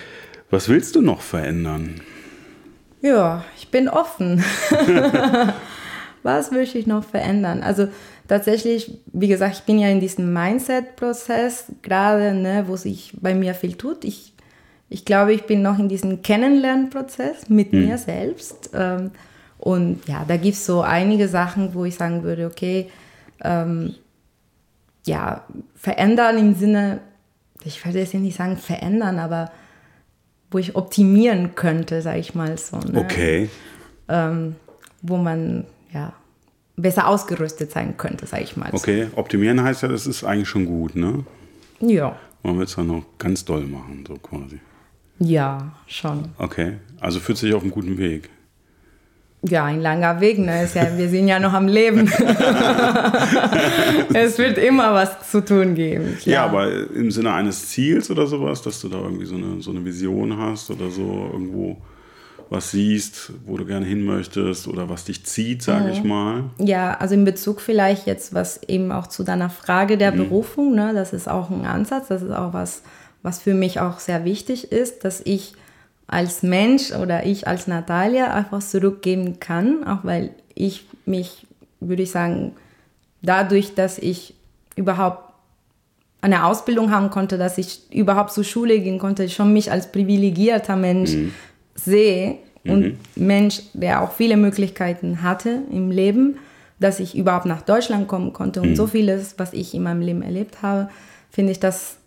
Was 0.52 0.70
willst 0.70 0.96
du 0.96 1.02
noch 1.02 1.22
verändern? 1.22 2.02
Ja, 3.02 3.46
ich 3.58 3.70
bin 3.70 3.90
offen. 3.90 4.44
Was 6.24 6.52
möchte 6.52 6.78
ich 6.78 6.86
noch 6.86 7.04
verändern? 7.04 7.64
Also 7.64 7.88
tatsächlich, 8.30 8.98
wie 9.12 9.28
gesagt, 9.28 9.56
ich 9.56 9.64
bin 9.64 9.78
ja 9.80 9.90
in 9.90 10.00
diesem 10.00 10.32
Mindset-Prozess 10.32 11.66
gerade, 11.82 12.34
ne, 12.34 12.64
wo 12.68 12.78
sich 12.78 13.12
bei 13.20 13.36
mir 13.36 13.54
viel 13.54 13.74
tut. 13.74 14.06
Ich, 14.06 14.34
ich 14.88 15.04
glaube, 15.04 15.34
ich 15.34 15.44
bin 15.44 15.62
noch 15.62 15.78
in 15.78 15.90
diesem 15.90 16.22
Kennenlernprozess 16.22 17.50
mit 17.50 17.74
mhm. 17.74 17.88
mir 17.88 17.98
selbst. 17.98 18.70
Ähm, 18.74 19.12
Und 19.58 20.08
ja, 20.08 20.24
da 20.26 20.38
gibt 20.38 20.56
es 20.56 20.66
so 20.66 20.82
einige 20.82 21.28
Sachen, 21.28 21.74
wo 21.74 21.84
ich 21.84 21.96
sagen 21.96 22.24
würde, 22.24 22.46
okay, 22.46 22.90
ähm, 23.44 23.94
ja, 25.06 25.44
verändern 25.76 26.38
im 26.38 26.56
Sinne, 26.56 27.02
ich 27.66 27.84
würde 27.84 28.00
jetzt 28.00 28.14
nicht 28.14 28.38
sagen 28.38 28.56
verändern, 28.56 29.20
aber 29.20 29.52
wo 30.50 30.60
ich 30.60 30.76
optimieren 30.76 31.56
könnte, 31.56 32.02
sage 32.02 32.20
ich 32.20 32.36
mal 32.36 32.58
so. 32.58 32.78
Ne? 32.78 33.02
Okay. 33.02 33.50
Ähm, 34.08 34.56
wo 35.02 35.18
man 35.18 35.66
ja 35.94 36.14
besser 36.82 37.08
ausgerüstet 37.08 37.72
sein 37.72 37.98
könnte, 37.98 38.26
sage 38.26 38.44
ich 38.44 38.58
mal. 38.58 38.70
Okay, 38.72 39.08
optimieren 39.16 39.62
heißt 39.64 39.84
ja, 39.84 39.88
das 39.88 40.08
ist 40.08 40.24
eigentlich 40.24 40.50
schon 40.50 40.66
gut, 40.66 40.96
ne? 40.96 41.26
Ja. 41.80 42.16
Man 42.44 42.58
will 42.58 42.66
es 42.66 42.76
dann 42.76 42.88
noch 42.88 43.04
ganz 43.18 43.46
doll 43.46 43.66
machen, 43.66 44.04
so 44.08 44.16
quasi. 44.16 44.60
Ja, 45.20 45.74
schon. 45.88 46.30
Okay, 46.38 46.78
also 47.00 47.20
fühlt 47.20 47.38
sich 47.38 47.54
auf 47.54 47.62
einem 47.62 47.72
guten 47.72 47.98
Weg. 47.98 48.30
Ja, 49.42 49.66
ein 49.66 49.80
langer 49.80 50.20
Weg, 50.20 50.38
ne? 50.38 50.64
Ist 50.64 50.76
ja, 50.76 50.98
wir 50.98 51.08
sind 51.08 51.30
ja 51.30 51.40
noch 51.40 51.54
am 51.54 51.68
Leben. 51.70 52.08
es 54.14 54.38
wird 54.38 54.58
immer 54.58 54.94
was 54.94 55.32
zu 55.32 55.44
tun 55.46 55.76
geben. 55.76 56.18
Klar. 56.22 56.34
Ja, 56.34 56.44
aber 56.44 56.70
im 56.94 57.10
Sinne 57.10 57.32
eines 57.34 57.70
Ziels 57.70 58.12
oder 58.12 58.28
sowas, 58.28 58.62
dass 58.62 58.82
du 58.82 58.90
da 58.90 58.98
irgendwie 58.98 59.26
so 59.26 59.36
eine, 59.36 59.62
so 59.62 59.72
eine 59.72 59.86
Vision 59.86 60.38
hast 60.38 60.70
oder 60.72 60.90
so 60.90 61.30
irgendwo 61.32 61.78
was 62.50 62.72
siehst, 62.72 63.32
wo 63.46 63.58
du 63.58 63.66
gerne 63.66 63.86
hin 63.86 64.04
möchtest 64.04 64.68
oder 64.68 64.90
was 64.90 65.06
dich 65.06 65.24
zieht, 65.26 65.62
sage 65.62 65.86
mhm. 65.86 65.92
ich 65.92 66.04
mal. 66.04 66.44
Ja, 66.58 66.96
also 66.96 67.14
in 67.14 67.24
Bezug 67.24 67.62
vielleicht 67.62 68.08
jetzt, 68.08 68.34
was 68.34 68.62
eben 68.64 68.92
auch 68.92 69.08
zu 69.08 69.24
deiner 69.24 69.50
Frage 69.50 69.98
der 69.98 70.12
mhm. 70.12 70.18
Berufung, 70.18 70.74
ne, 70.74 70.92
das 70.94 71.14
ist 71.14 71.30
auch 71.30 71.52
ein 71.52 71.66
Ansatz, 71.66 72.08
das 72.08 72.24
ist 72.24 72.32
auch 72.32 72.54
was, 72.54 72.82
was 73.22 73.40
für 73.40 73.54
mich 73.54 73.80
auch 73.80 74.00
sehr 74.00 74.26
wichtig 74.26 74.72
ist, 74.72 75.06
dass 75.06 75.22
ich 75.24 75.54
als 76.08 76.42
Mensch 76.42 76.92
oder 76.92 77.26
ich 77.26 77.48
als 77.48 77.68
Natalia 77.68 78.34
einfach 78.34 78.64
zurückgeben 78.64 79.40
kann, 79.40 79.84
auch 79.84 80.04
weil 80.04 80.32
ich 80.56 80.86
mich, 81.06 81.46
würde 81.80 82.04
ich 82.04 82.12
sagen, 82.12 82.54
dadurch, 83.22 83.76
dass 83.76 84.00
ich 84.00 84.34
überhaupt 84.76 85.34
eine 86.22 86.46
Ausbildung 86.46 86.92
haben 86.92 87.12
konnte, 87.12 87.38
dass 87.38 87.58
ich 87.58 87.82
überhaupt 87.94 88.32
zur 88.32 88.44
Schule 88.44 88.80
gehen 88.80 89.00
konnte, 89.00 89.30
schon 89.30 89.54
mich 89.54 89.72
als 89.72 89.92
privilegierter 89.92 90.76
Mensch 90.76 91.12
mhm. 91.12 91.34
Sehe 91.86 92.38
und 92.66 92.82
mhm. 92.82 92.98
Mensch, 93.16 93.62
der 93.74 94.02
auch 94.02 94.12
viele 94.12 94.38
Möglichkeiten 94.38 95.24
hatte 95.24 95.62
im 95.72 95.92
Leben, 95.92 96.38
dass 96.80 97.00
ich 97.00 97.18
überhaupt 97.18 97.46
nach 97.46 97.62
Deutschland 97.62 98.08
kommen 98.08 98.34
konnte 98.34 98.62
und 98.62 98.72
mhm. 98.72 98.76
so 98.76 98.88
vieles, 98.88 99.36
was 99.38 99.54
ich 99.54 99.74
in 99.74 99.84
meinem 99.84 100.02
Leben 100.02 100.22
erlebt 100.22 100.62
habe, 100.62 100.90
finde 101.30 101.52
ich 101.52 101.60
das 101.60 101.98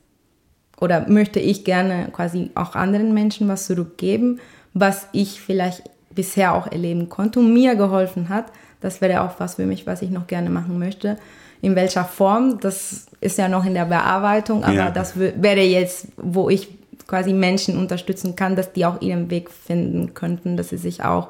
oder 0.81 1.09
möchte 1.09 1.39
ich 1.39 1.65
gerne 1.65 2.09
quasi 2.13 2.51
auch 2.55 2.75
anderen 2.75 3.15
Menschen 3.15 3.47
was 3.47 3.67
zurückgeben, 3.67 4.41
was 4.75 5.07
ich 5.13 5.41
vielleicht 5.41 5.85
bisher 6.11 6.55
auch 6.55 6.67
erleben 6.67 7.09
konnte 7.09 7.39
und 7.39 7.55
mir 7.55 7.77
geholfen 7.77 8.29
hat. 8.29 8.47
Das 8.81 9.01
wäre 9.01 9.23
auch 9.23 9.39
was 9.39 9.55
für 9.55 9.65
mich, 9.67 9.87
was 9.87 10.03
ich 10.03 10.11
noch 10.11 10.27
gerne 10.27 10.51
machen 10.51 10.79
möchte. 10.79 11.19
In 11.61 11.77
welcher 11.77 12.05
Form, 12.05 12.59
das 12.59 13.07
ist 13.21 13.39
ja 13.39 13.49
noch 13.49 13.65
in 13.65 13.75
der 13.75 13.85
Bearbeitung, 13.85 14.65
aber 14.65 14.75
ja. 14.75 14.91
das 14.91 15.17
wäre 15.17 15.61
jetzt, 15.61 16.09
wo 16.17 16.51
ich 16.51 16.69
quasi 17.13 17.35
Menschen 17.35 17.77
unterstützen 17.77 18.37
kann, 18.37 18.57
dass 18.57 18.73
die 18.73 18.87
auch 18.87 19.03
ihren 19.03 19.31
Weg 19.31 19.51
finden 19.51 20.15
könnten, 20.15 20.57
dass 20.57 20.71
sie 20.71 20.79
sich 20.79 21.05
auch, 21.05 21.29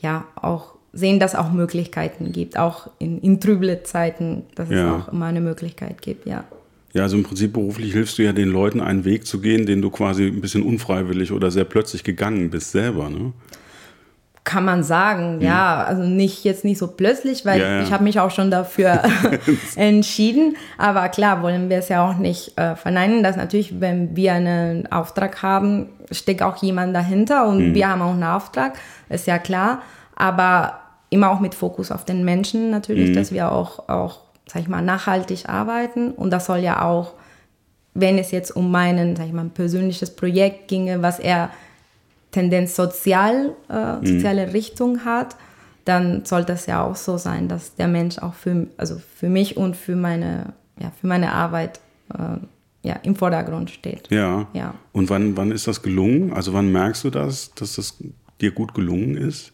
ja, 0.00 0.24
auch 0.36 0.72
sehen, 0.94 1.20
dass 1.20 1.34
es 1.34 1.38
auch 1.38 1.52
Möglichkeiten 1.52 2.32
gibt, 2.32 2.58
auch 2.58 2.88
in, 2.98 3.20
in 3.20 3.38
trüble 3.38 3.82
Zeiten, 3.82 4.44
dass 4.54 4.70
ja. 4.70 4.76
es 4.96 5.02
auch 5.02 5.12
immer 5.12 5.26
eine 5.26 5.42
Möglichkeit 5.42 6.00
gibt, 6.00 6.26
ja. 6.26 6.44
Ja, 6.94 7.02
also 7.02 7.18
im 7.18 7.24
Prinzip 7.24 7.52
beruflich 7.52 7.92
hilfst 7.92 8.16
du 8.16 8.22
ja 8.22 8.32
den 8.32 8.48
Leuten, 8.48 8.80
einen 8.80 9.04
Weg 9.04 9.26
zu 9.26 9.42
gehen, 9.42 9.66
den 9.66 9.82
du 9.82 9.90
quasi 9.90 10.28
ein 10.28 10.40
bisschen 10.40 10.62
unfreiwillig 10.62 11.30
oder 11.30 11.50
sehr 11.50 11.66
plötzlich 11.66 12.04
gegangen 12.04 12.48
bist 12.48 12.72
selber, 12.72 13.10
ne? 13.10 13.34
Kann 14.48 14.64
man 14.64 14.82
sagen, 14.82 15.34
hm. 15.34 15.42
ja. 15.42 15.84
Also 15.84 16.04
nicht 16.04 16.42
jetzt 16.42 16.64
nicht 16.64 16.78
so 16.78 16.86
plötzlich, 16.86 17.44
weil 17.44 17.60
ja, 17.60 17.74
ja. 17.74 17.82
ich 17.82 17.92
habe 17.92 18.02
mich 18.02 18.18
auch 18.18 18.30
schon 18.30 18.50
dafür 18.50 19.02
entschieden. 19.76 20.56
Aber 20.78 21.10
klar, 21.10 21.42
wollen 21.42 21.68
wir 21.68 21.76
es 21.76 21.90
ja 21.90 22.08
auch 22.08 22.16
nicht 22.16 22.56
äh, 22.56 22.74
verneinen, 22.74 23.22
dass 23.22 23.36
natürlich, 23.36 23.78
wenn 23.78 24.16
wir 24.16 24.32
einen 24.32 24.90
Auftrag 24.90 25.42
haben, 25.42 25.90
steckt 26.10 26.42
auch 26.42 26.56
jemand 26.62 26.96
dahinter 26.96 27.46
und 27.46 27.58
hm. 27.58 27.74
wir 27.74 27.90
haben 27.90 28.00
auch 28.00 28.12
einen 28.12 28.24
Auftrag, 28.24 28.78
ist 29.10 29.26
ja 29.26 29.38
klar. 29.38 29.82
Aber 30.16 30.78
immer 31.10 31.28
auch 31.28 31.40
mit 31.40 31.54
Fokus 31.54 31.92
auf 31.92 32.06
den 32.06 32.24
Menschen 32.24 32.70
natürlich, 32.70 33.08
hm. 33.08 33.16
dass 33.16 33.32
wir 33.32 33.52
auch, 33.52 33.90
auch 33.90 34.20
sag 34.46 34.62
ich 34.62 34.68
mal, 34.68 34.80
nachhaltig 34.80 35.46
arbeiten. 35.46 36.12
Und 36.12 36.30
das 36.30 36.46
soll 36.46 36.60
ja 36.60 36.86
auch, 36.86 37.12
wenn 37.92 38.16
es 38.16 38.30
jetzt 38.30 38.56
um 38.56 38.70
meinen, 38.70 39.14
sag 39.14 39.26
ich 39.26 39.32
mal, 39.34 39.42
ein 39.42 39.50
persönliches 39.50 40.16
Projekt 40.16 40.68
ginge, 40.68 41.02
was 41.02 41.18
eher 41.18 41.50
Tendenz 42.30 42.76
sozial, 42.76 43.54
äh, 43.68 43.96
mhm. 43.96 44.06
soziale 44.06 44.46
mhm. 44.46 44.52
Richtung 44.52 45.04
hat, 45.04 45.36
dann 45.84 46.24
soll 46.24 46.44
das 46.44 46.66
ja 46.66 46.84
auch 46.84 46.96
so 46.96 47.16
sein, 47.16 47.48
dass 47.48 47.74
der 47.74 47.88
Mensch 47.88 48.18
auch 48.18 48.34
für, 48.34 48.66
also 48.76 49.00
für 49.16 49.28
mich 49.28 49.56
und 49.56 49.76
für 49.76 49.96
meine, 49.96 50.52
ja, 50.78 50.92
für 51.00 51.06
meine 51.06 51.32
Arbeit 51.32 51.80
äh, 52.12 52.86
ja, 52.86 52.96
im 53.02 53.16
Vordergrund 53.16 53.70
steht. 53.70 54.08
Ja. 54.10 54.46
ja. 54.52 54.74
Und 54.92 55.08
wann, 55.10 55.36
wann 55.36 55.50
ist 55.50 55.66
das 55.66 55.82
gelungen? 55.82 56.32
Also 56.32 56.52
wann 56.52 56.70
merkst 56.70 57.04
du 57.04 57.10
das, 57.10 57.54
dass 57.54 57.76
das 57.76 57.96
dir 58.40 58.50
gut 58.50 58.74
gelungen 58.74 59.16
ist? 59.16 59.52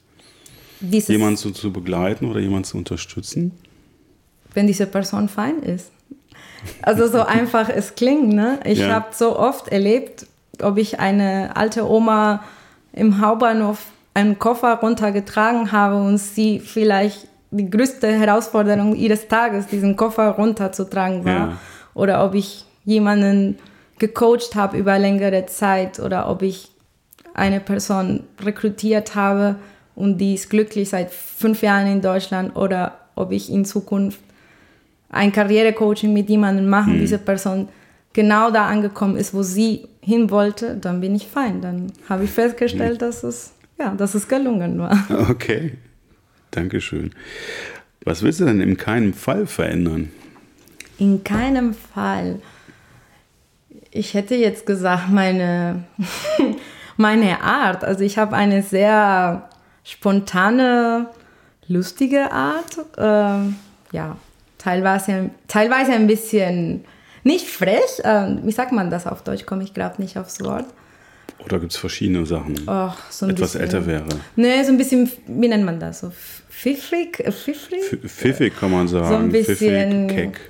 jemanden 0.81 1.39
zu, 1.39 1.51
zu 1.53 1.73
begleiten 1.73 2.27
oder 2.27 2.41
jemanden 2.41 2.65
zu 2.65 2.77
unterstützen? 2.77 3.53
wenn 4.55 4.67
diese 4.67 4.87
Person 4.87 5.29
fein 5.29 5.63
ist. 5.63 5.91
Also 6.81 7.09
so 7.09 7.23
einfach 7.27 7.69
es 7.69 7.95
klingt. 7.95 8.33
Ne? 8.33 8.61
Ich 8.65 8.79
ja. 8.79 8.91
habe 8.91 9.07
so 9.13 9.39
oft 9.39 9.69
erlebt, 9.69 10.27
ob 10.63 10.79
ich 10.79 11.01
eine 11.01 11.57
alte 11.57 11.89
Oma 11.89 12.45
im 12.95 13.21
Hauptbahnhof 13.21 13.87
einen 14.15 14.39
Koffer 14.39 14.75
runtergetragen 14.75 15.73
habe 15.73 15.97
und 15.97 16.19
sie 16.19 16.61
vielleicht 16.61 17.29
die 17.51 17.69
größte 17.69 18.13
Herausforderung 18.13 18.95
ihres 18.95 19.29
Tages, 19.29 19.67
diesen 19.67 19.97
Koffer 19.97 20.31
runterzutragen 20.31 21.25
war. 21.25 21.33
Ja. 21.33 21.59
Oder 21.95 22.25
ob 22.25 22.35
ich 22.35 22.65
jemanden 22.85 23.59
gecoacht 23.99 24.55
habe 24.55 24.77
über 24.77 24.99
längere 24.99 25.47
Zeit 25.47 26.01
oder 26.01 26.29
ob 26.29 26.43
ich 26.43 26.71
eine 27.33 27.61
Person 27.61 28.25
rekrutiert 28.41 29.15
habe 29.15 29.57
und 29.95 30.19
die 30.19 30.35
ist 30.35 30.51
glücklich 30.51 30.89
seit 30.91 31.11
fünf 31.11 31.63
Jahren 31.63 31.87
in 31.87 32.01
Deutschland 32.01 32.57
oder 32.57 32.99
ob 33.15 33.33
ich 33.33 33.51
in 33.51 33.65
Zukunft 33.65 34.19
ein 35.11 35.31
Karrierecoaching 35.31 36.13
mit 36.13 36.29
jemandem 36.29 36.69
machen, 36.69 36.97
mhm. 36.97 37.01
diese 37.01 37.19
Person 37.19 37.69
genau 38.15 38.51
da 38.51 38.67
angekommen 38.67 39.17
ist, 39.17 39.35
wo 39.35 39.43
sie 39.43 39.87
hin 40.01 40.31
wollte, 40.31 40.77
dann 40.77 41.03
bin 41.03 41.15
ich 41.15 41.27
fein. 41.27 41.61
Dann 41.61 41.93
habe 42.09 42.25
ich 42.25 42.31
festgestellt, 42.31 43.03
dass 43.03 43.23
es, 43.23 43.53
ja, 43.79 43.95
dass 43.95 44.15
es 44.15 44.27
gelungen 44.27 44.79
war. 44.79 44.99
Okay, 45.31 45.75
Dankeschön. 46.51 47.11
Was 48.05 48.23
willst 48.23 48.41
du 48.41 48.45
denn 48.45 48.61
in 48.61 48.77
keinem 48.77 49.13
Fall 49.13 49.47
verändern? 49.47 50.11
In 50.99 51.25
keinem 51.25 51.75
Fall. 51.75 52.41
Ich 53.91 54.15
hätte 54.15 54.37
jetzt 54.37 54.67
gesagt, 54.67 55.11
meine, 55.11 55.85
meine 56.97 57.43
Art. 57.43 57.85
Also 57.85 58.05
ich 58.05 58.19
habe 58.19 58.37
eine 58.37 58.63
sehr 58.63 59.49
spontane, 59.83 61.09
lustige 61.67 62.31
Art. 62.31 62.79
Äh, 62.97 63.53
ja, 63.93 64.17
teilweise, 64.59 65.31
teilweise 65.49 65.93
ein 65.93 66.07
bisschen 66.07 66.85
nicht 67.25 67.49
frech. 67.49 68.01
Äh, 68.03 68.37
wie 68.43 68.53
sagt 68.53 68.73
man 68.73 68.91
das 68.91 69.07
auf 69.07 69.23
Deutsch? 69.23 69.45
Komme 69.47 69.65
ich 69.65 69.75
glaube 69.75 70.01
nicht 70.01 70.17
aufs 70.17 70.41
Wort. 70.43 70.67
Oder 71.45 71.59
gibt 71.59 71.73
es 71.73 71.79
verschiedene 71.79 72.25
Sachen? 72.25 72.57
Och, 72.69 72.97
so 73.11 73.27
Etwas 73.27 73.53
bisschen, 73.53 73.61
älter 73.63 73.87
wäre. 73.87 74.05
Nee, 74.37 74.63
so 74.63 74.71
ein 74.71 74.79
bisschen, 74.79 75.11
wie 75.27 75.49
nennt 75.49 75.65
man 75.65 75.81
das? 75.81 76.01
So 76.01 76.13
pfiffig? 76.49 77.17
Pfiffig, 77.17 78.01
pfiffig 78.07 78.57
kann 78.57 78.71
man 78.71 78.87
sagen. 78.89 79.09
So 79.09 79.15
ein 79.17 79.31
bisschen. 79.31 80.09
Pfiffig, 80.09 80.33
keck. 80.33 80.41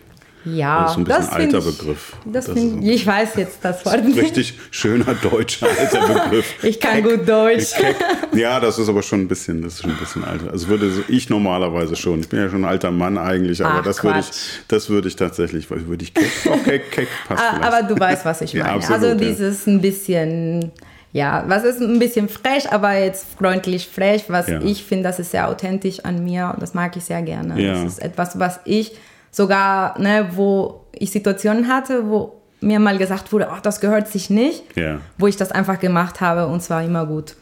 Ja, 0.45 0.83
das 0.83 0.93
ist 0.93 0.99
ein 0.99 1.05
bisschen 1.05 1.29
alter 1.29 1.59
ich, 1.59 1.65
Begriff. 1.65 2.13
Das 2.27 2.45
das 2.47 2.55
find, 2.55 2.85
ich 2.85 3.07
weiß 3.07 3.37
jetzt 3.37 3.59
das 3.63 3.85
Wort 3.87 4.05
nicht. 4.05 4.19
Richtig 4.19 4.59
schöner 4.71 5.15
deutscher 5.15 5.67
alter 5.67 6.07
Begriff. 6.07 6.47
ich 6.63 6.79
kann 6.79 7.03
Keck, 7.03 7.05
gut 7.05 7.29
Deutsch. 7.29 7.73
Keck. 7.73 7.97
Ja, 8.35 8.61
das 8.61 8.79
ist 8.79 8.89
aber 8.89 9.03
schon 9.03 9.23
ein 9.23 9.29
bisschen, 9.29 9.63
das 9.63 9.75
ist 9.75 9.83
schon 9.83 9.91
ein 9.91 9.97
bisschen 9.97 10.25
alter. 10.25 10.51
Also 10.51 10.69
würde 10.69 11.05
ich 11.09 11.31
normalerweise 11.31 11.97
schon. 11.97 12.21
Ich 12.21 12.29
bin 12.29 12.41
ja 12.41 12.51
schon 12.51 12.65
ein 12.65 12.69
alter 12.69 12.91
Mann 12.91 13.17
eigentlich, 13.17 13.65
aber 13.65 13.81
Ach, 13.81 13.85
das 13.85 14.05
würde 14.05 14.21
ich, 14.21 14.31
das 14.69 14.91
würde 14.91 15.09
ich 15.09 15.17
tatsächlich, 15.17 15.71
würde 15.71 16.05
ich 16.05 16.13
Keck, 16.13 16.31
auch 16.51 16.63
Keck, 16.63 16.91
Keck 16.91 17.09
passt 17.29 17.43
ah, 17.43 17.61
Aber 17.63 17.83
du 17.83 17.99
weißt, 17.99 18.25
was 18.25 18.43
ich 18.43 18.55
meine. 18.55 18.67
Ja, 18.67 18.75
absolut, 18.75 19.03
also 19.03 19.19
dieses 19.19 19.67
ein 19.67 19.81
bisschen, 19.81 20.73
ja, 21.13 21.45
was 21.47 21.65
ist 21.65 21.81
ein 21.81 21.99
bisschen 21.99 22.29
frech, 22.29 22.71
aber 22.71 22.93
jetzt 22.99 23.27
freundlich 23.39 23.89
frech, 23.89 24.25
was 24.29 24.49
ja. 24.49 24.61
ich 24.61 24.85
finde, 24.85 25.05
das 25.05 25.19
ist 25.19 25.31
sehr 25.31 25.49
authentisch 25.49 26.01
an 26.01 26.23
mir 26.23 26.51
und 26.53 26.63
das 26.63 26.75
mag 26.75 26.95
ich 26.97 27.05
sehr 27.05 27.23
gerne. 27.23 27.61
Ja. 27.61 27.73
Das 27.73 27.85
ist 27.85 28.03
etwas, 28.03 28.39
was 28.39 28.61
ich 28.67 28.93
sogar, 29.35 29.99
ne, 30.01 30.31
wo 30.35 30.85
ich 30.93 31.11
Situationen 31.11 31.67
hatte, 31.67 32.09
wo 32.09 32.41
mir 32.61 32.79
mal 32.79 32.97
gesagt 32.97 33.33
wurde, 33.33 33.49
oh, 33.51 33.59
das 33.63 33.81
gehört 33.81 34.09
sich 34.09 34.31
nicht, 34.31 34.63
ja. 34.77 35.01
wo 35.19 35.27
ich 35.27 35.37
das 35.37 35.51
einfach 35.51 35.81
gemacht 35.81 36.21
habe 36.21 36.47
und 36.47 36.63
zwar 36.63 36.85
immer 36.85 37.05
gut. 37.05 37.35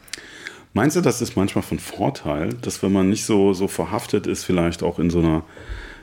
Meinst 0.73 0.95
du, 0.95 1.01
das 1.01 1.21
ist 1.21 1.35
manchmal 1.35 1.61
von 1.61 1.77
Vorteil, 1.77 2.49
dass 2.61 2.81
wenn 2.81 2.91
man 2.91 3.09
nicht 3.09 3.25
so, 3.25 3.53
so 3.53 3.67
verhaftet 3.67 4.25
ist, 4.25 4.43
vielleicht 4.43 4.81
auch 4.81 4.97
in 4.97 5.09
so 5.09 5.19
einer 5.19 5.43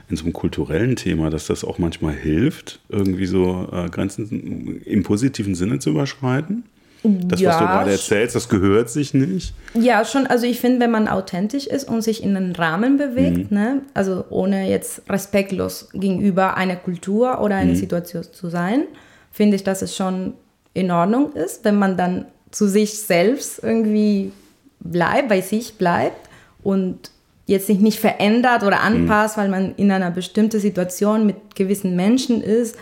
in 0.08 0.16
so 0.16 0.24
einem 0.24 0.32
kulturellen 0.32 0.96
Thema, 0.96 1.30
dass 1.30 1.46
das 1.46 1.62
auch 1.62 1.78
manchmal 1.78 2.14
hilft, 2.14 2.80
irgendwie 2.88 3.26
so 3.26 3.68
äh, 3.72 3.88
Grenzen 3.88 4.82
im 4.84 5.04
positiven 5.04 5.54
Sinne 5.54 5.78
zu 5.78 5.90
überschreiten? 5.90 6.64
Das, 7.02 7.40
ja, 7.40 7.50
was 7.50 7.58
du 7.58 7.64
gerade 7.64 7.90
erzählst, 7.92 8.36
das 8.36 8.48
gehört 8.48 8.90
sich 8.90 9.14
nicht? 9.14 9.54
Ja, 9.74 10.04
schon. 10.04 10.26
Also 10.26 10.46
ich 10.46 10.60
finde, 10.60 10.80
wenn 10.80 10.90
man 10.90 11.08
authentisch 11.08 11.66
ist 11.66 11.88
und 11.88 12.02
sich 12.02 12.22
in 12.22 12.36
einen 12.36 12.54
Rahmen 12.54 12.98
bewegt, 12.98 13.50
mhm. 13.50 13.56
ne, 13.56 13.82
also 13.94 14.24
ohne 14.28 14.68
jetzt 14.68 15.02
respektlos 15.08 15.88
gegenüber 15.94 16.56
einer 16.56 16.76
Kultur 16.76 17.40
oder 17.40 17.56
einer 17.56 17.72
mhm. 17.72 17.76
Situation 17.76 18.24
zu 18.30 18.48
sein, 18.50 18.84
finde 19.32 19.56
ich, 19.56 19.64
dass 19.64 19.80
es 19.80 19.96
schon 19.96 20.34
in 20.74 20.90
Ordnung 20.90 21.32
ist, 21.32 21.64
wenn 21.64 21.78
man 21.78 21.96
dann 21.96 22.26
zu 22.50 22.68
sich 22.68 22.98
selbst 22.98 23.62
irgendwie 23.62 24.32
bleibt, 24.80 25.28
bei 25.28 25.40
sich 25.40 25.78
bleibt 25.78 26.28
und 26.62 27.10
jetzt 27.46 27.66
sich 27.66 27.80
nicht 27.80 27.98
verändert 27.98 28.62
oder 28.62 28.80
anpasst, 28.80 29.36
mhm. 29.36 29.40
weil 29.40 29.48
man 29.48 29.74
in 29.76 29.90
einer 29.90 30.10
bestimmten 30.10 30.60
Situation 30.60 31.26
mit 31.26 31.56
gewissen 31.56 31.96
Menschen 31.96 32.42
ist, 32.42 32.76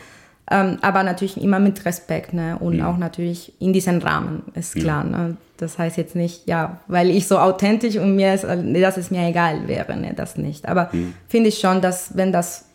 ähm, 0.51 0.79
aber 0.81 1.03
natürlich 1.03 1.41
immer 1.41 1.59
mit 1.59 1.85
Respekt 1.85 2.33
ne? 2.33 2.57
und 2.59 2.77
mhm. 2.77 2.85
auch 2.85 2.97
natürlich 2.97 3.53
in 3.61 3.73
diesem 3.73 3.99
Rahmen, 3.99 4.45
ist 4.55 4.77
mhm. 4.77 4.81
klar. 4.81 5.05
Ne? 5.05 5.37
Das 5.59 5.79
heißt 5.79 5.97
jetzt 5.97 6.15
nicht, 6.15 6.47
ja, 6.47 6.81
weil 6.87 7.11
ich 7.11 7.27
so 7.27 7.39
authentisch 7.39 7.97
und 7.97 8.17
mir 8.17 8.35
ist, 8.35 8.45
dass 8.45 8.97
es 8.97 9.11
mir 9.11 9.29
egal 9.29 9.69
wäre, 9.69 9.97
ne? 9.97 10.15
das 10.15 10.37
nicht. 10.37 10.67
Aber 10.67 10.89
mhm. 10.93 11.15
finde 11.29 11.49
ich 11.49 11.59
schon, 11.59 11.83
dass 11.83 12.17
wenn 12.17 12.33
das 12.33 12.67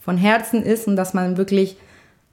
von 0.00 0.16
Herzen 0.16 0.62
ist 0.62 0.88
und 0.88 0.96
dass 0.96 1.14
man 1.14 1.36
wirklich 1.36 1.76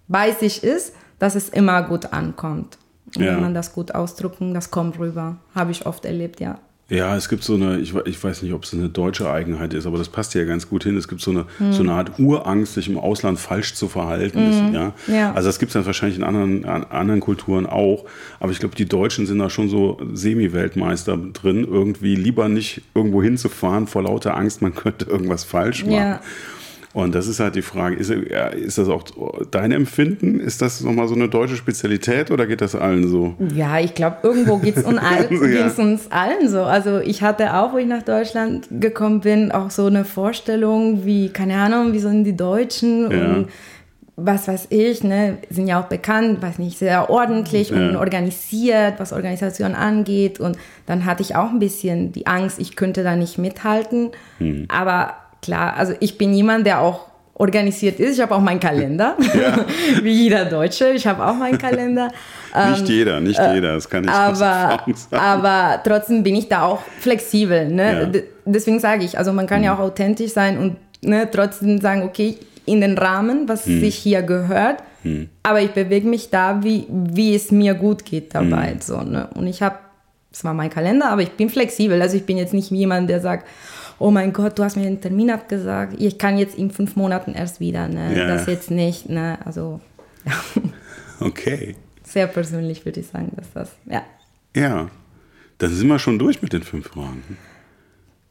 bei 0.07 0.31
sich 0.31 0.63
ist, 0.63 0.93
dass 1.19 1.35
es 1.35 1.49
immer 1.49 1.83
gut 1.83 2.13
ankommt. 2.13 2.77
Und 3.15 3.23
ja. 3.23 3.33
wenn 3.33 3.41
man 3.41 3.53
das 3.53 3.73
gut 3.73 3.93
ausdrücken, 3.93 4.53
das 4.53 4.71
kommt 4.71 4.97
rüber. 4.97 5.37
Habe 5.53 5.71
ich 5.71 5.85
oft 5.85 6.05
erlebt, 6.05 6.39
ja. 6.39 6.59
Ja, 6.87 7.15
es 7.15 7.29
gibt 7.29 7.43
so 7.43 7.55
eine, 7.55 7.79
ich, 7.79 7.95
ich 8.05 8.23
weiß 8.23 8.43
nicht, 8.43 8.53
ob 8.53 8.63
es 8.63 8.73
eine 8.73 8.89
deutsche 8.89 9.29
Eigenheit 9.29 9.73
ist, 9.73 9.87
aber 9.87 9.97
das 9.97 10.07
passt 10.07 10.35
ja 10.35 10.43
ganz 10.43 10.69
gut 10.69 10.83
hin. 10.83 10.95
Es 10.95 11.07
gibt 11.07 11.19
so 11.19 11.31
eine, 11.31 11.45
hm. 11.57 11.73
so 11.73 11.81
eine 11.81 11.93
Art 11.93 12.19
Urangst, 12.19 12.75
sich 12.75 12.87
im 12.87 12.99
Ausland 12.99 13.39
falsch 13.39 13.73
zu 13.73 13.87
verhalten. 13.87 14.67
Mhm. 14.67 14.73
ja? 14.73 14.93
ja? 15.07 15.33
Also 15.33 15.49
das 15.49 15.57
gibt 15.57 15.71
es 15.71 15.73
dann 15.73 15.87
wahrscheinlich 15.87 16.19
in 16.19 16.23
anderen, 16.23 16.63
anderen 16.63 17.21
Kulturen 17.21 17.65
auch. 17.65 18.05
Aber 18.39 18.51
ich 18.51 18.59
glaube, 18.59 18.75
die 18.75 18.85
Deutschen 18.85 19.25
sind 19.25 19.39
da 19.39 19.49
schon 19.49 19.67
so 19.67 19.97
Semi-Weltmeister 20.13 21.17
drin, 21.17 21.67
irgendwie 21.67 22.15
lieber 22.15 22.49
nicht 22.49 22.83
irgendwo 22.93 23.23
hinzufahren 23.23 23.87
vor 23.87 24.03
lauter 24.03 24.37
Angst, 24.37 24.61
man 24.61 24.75
könnte 24.75 25.05
irgendwas 25.05 25.43
falsch 25.43 25.85
machen. 25.85 25.95
Ja. 25.95 26.21
Und 26.95 27.13
das 27.13 27.27
ist 27.27 27.41
halt 27.41 27.55
die 27.55 27.61
Frage, 27.61 27.97
ist, 27.97 28.09
ist 28.09 28.77
das 28.77 28.87
auch 28.87 29.03
dein 29.51 29.73
Empfinden? 29.73 30.39
Ist 30.39 30.61
das 30.61 30.79
nochmal 30.79 31.09
so 31.09 31.15
eine 31.15 31.27
deutsche 31.27 31.57
Spezialität 31.57 32.31
oder 32.31 32.47
geht 32.47 32.61
das 32.61 32.73
allen 32.73 33.09
so? 33.09 33.35
Ja, 33.53 33.81
ich 33.81 33.93
glaube, 33.95 34.19
irgendwo 34.23 34.59
geht 34.59 34.77
es 34.77 34.85
uns, 34.85 34.99
all, 35.01 35.27
ja. 35.51 35.69
uns 35.77 36.09
allen 36.09 36.47
so. 36.47 36.63
Also 36.63 36.99
ich 36.99 37.21
hatte 37.21 37.53
auch, 37.53 37.73
wo 37.73 37.79
ich 37.79 37.85
nach 37.85 38.03
Deutschland 38.03 38.69
gekommen 38.71 39.19
bin, 39.19 39.51
auch 39.51 39.71
so 39.71 39.87
eine 39.87 40.05
Vorstellung 40.05 41.03
wie, 41.03 41.27
keine 41.27 41.57
Ahnung, 41.57 41.91
wie 41.91 41.99
sind 41.99 42.23
die 42.23 42.37
Deutschen 42.37 43.11
ja. 43.11 43.35
und 43.35 43.49
was 44.15 44.47
weiß 44.47 44.67
ich, 44.69 45.03
ne, 45.03 45.39
sind 45.49 45.67
ja 45.67 45.81
auch 45.81 45.87
bekannt, 45.87 46.41
weiß 46.41 46.59
nicht, 46.59 46.77
sehr 46.77 47.09
ordentlich 47.09 47.71
ja. 47.71 47.75
und 47.75 47.97
organisiert, 47.97 48.93
was 48.99 49.11
Organisation 49.11 49.75
angeht. 49.75 50.39
Und 50.39 50.57
dann 50.85 51.03
hatte 51.03 51.23
ich 51.23 51.35
auch 51.35 51.49
ein 51.49 51.59
bisschen 51.59 52.13
die 52.13 52.25
Angst, 52.25 52.57
ich 52.57 52.77
könnte 52.77 53.03
da 53.03 53.17
nicht 53.17 53.37
mithalten. 53.37 54.11
Hm. 54.37 54.67
Aber 54.69 55.15
klar, 55.45 55.75
also 55.77 55.93
ich 55.99 56.17
bin 56.17 56.33
jemand, 56.33 56.65
der 56.65 56.81
auch 56.81 57.07
organisiert 57.35 57.99
ist. 57.99 58.15
Ich 58.15 58.21
habe 58.21 58.33
auch 58.33 58.41
meinen 58.41 58.59
Kalender, 58.59 59.15
ja. 59.33 59.65
wie 60.03 60.23
jeder 60.23 60.45
Deutsche. 60.45 60.89
Ich 60.91 61.05
habe 61.05 61.25
auch 61.25 61.35
meinen 61.35 61.57
Kalender. 61.57 62.09
nicht 62.69 62.81
ähm, 62.81 62.85
jeder, 62.85 63.19
nicht 63.19 63.39
äh, 63.39 63.53
jeder, 63.53 63.73
das 63.75 63.89
kann 63.89 64.03
ich 64.05 64.09
aber, 64.09 64.35
sagen. 64.35 64.95
Aber 65.11 65.81
trotzdem 65.83 66.23
bin 66.23 66.35
ich 66.35 66.47
da 66.47 66.63
auch 66.63 66.81
flexibel. 66.99 67.69
Ne? 67.69 68.11
Ja. 68.13 68.21
Deswegen 68.45 68.79
sage 68.79 69.03
ich, 69.03 69.17
also 69.17 69.33
man 69.33 69.47
kann 69.47 69.59
mhm. 69.59 69.65
ja 69.65 69.75
auch 69.75 69.79
authentisch 69.79 70.31
sein 70.31 70.57
und 70.57 70.77
ne, 71.01 71.29
trotzdem 71.29 71.79
sagen, 71.79 72.03
okay, 72.03 72.37
in 72.65 72.81
den 72.81 72.97
Rahmen, 72.97 73.47
was 73.47 73.67
mhm. 73.67 73.81
sich 73.81 73.95
hier 73.95 74.23
gehört, 74.23 74.81
mhm. 75.03 75.29
aber 75.43 75.61
ich 75.61 75.71
bewege 75.71 76.07
mich 76.07 76.29
da, 76.29 76.63
wie, 76.63 76.85
wie 76.89 77.35
es 77.35 77.51
mir 77.51 77.73
gut 77.73 78.05
geht 78.05 78.33
dabei. 78.33 78.75
Mhm. 78.75 78.81
So, 78.81 79.01
ne? 79.01 79.29
Und 79.35 79.47
ich 79.47 79.61
habe, 79.61 79.75
das 80.31 80.43
war 80.43 80.53
mein 80.53 80.69
Kalender, 80.69 81.09
aber 81.09 81.21
ich 81.21 81.31
bin 81.31 81.49
flexibel. 81.49 82.01
Also 82.01 82.15
ich 82.15 82.25
bin 82.25 82.37
jetzt 82.37 82.53
nicht 82.53 82.71
jemand, 82.71 83.09
der 83.09 83.19
sagt, 83.19 83.45
oh 83.99 84.11
mein 84.11 84.33
Gott, 84.33 84.57
du 84.57 84.63
hast 84.63 84.75
mir 84.75 84.83
den 84.83 85.01
Termin 85.01 85.31
abgesagt, 85.31 85.95
ich 85.99 86.17
kann 86.17 86.37
jetzt 86.37 86.57
in 86.57 86.71
fünf 86.71 86.95
Monaten 86.95 87.33
erst 87.33 87.59
wieder, 87.59 87.87
ne? 87.87 88.17
Ja. 88.17 88.27
das 88.27 88.47
jetzt 88.47 88.71
nicht, 88.71 89.09
ne? 89.09 89.37
also 89.45 89.79
ja. 90.25 90.33
Okay. 91.19 91.75
Sehr 92.03 92.27
persönlich 92.27 92.85
würde 92.85 92.99
ich 92.99 93.07
sagen, 93.07 93.31
dass 93.35 93.51
das, 93.53 93.71
ja. 93.85 94.03
Ja, 94.55 94.89
dann 95.57 95.69
sind 95.69 95.87
wir 95.87 95.99
schon 95.99 96.19
durch 96.19 96.41
mit 96.41 96.53
den 96.53 96.63
fünf 96.63 96.87
Fragen. 96.87 97.23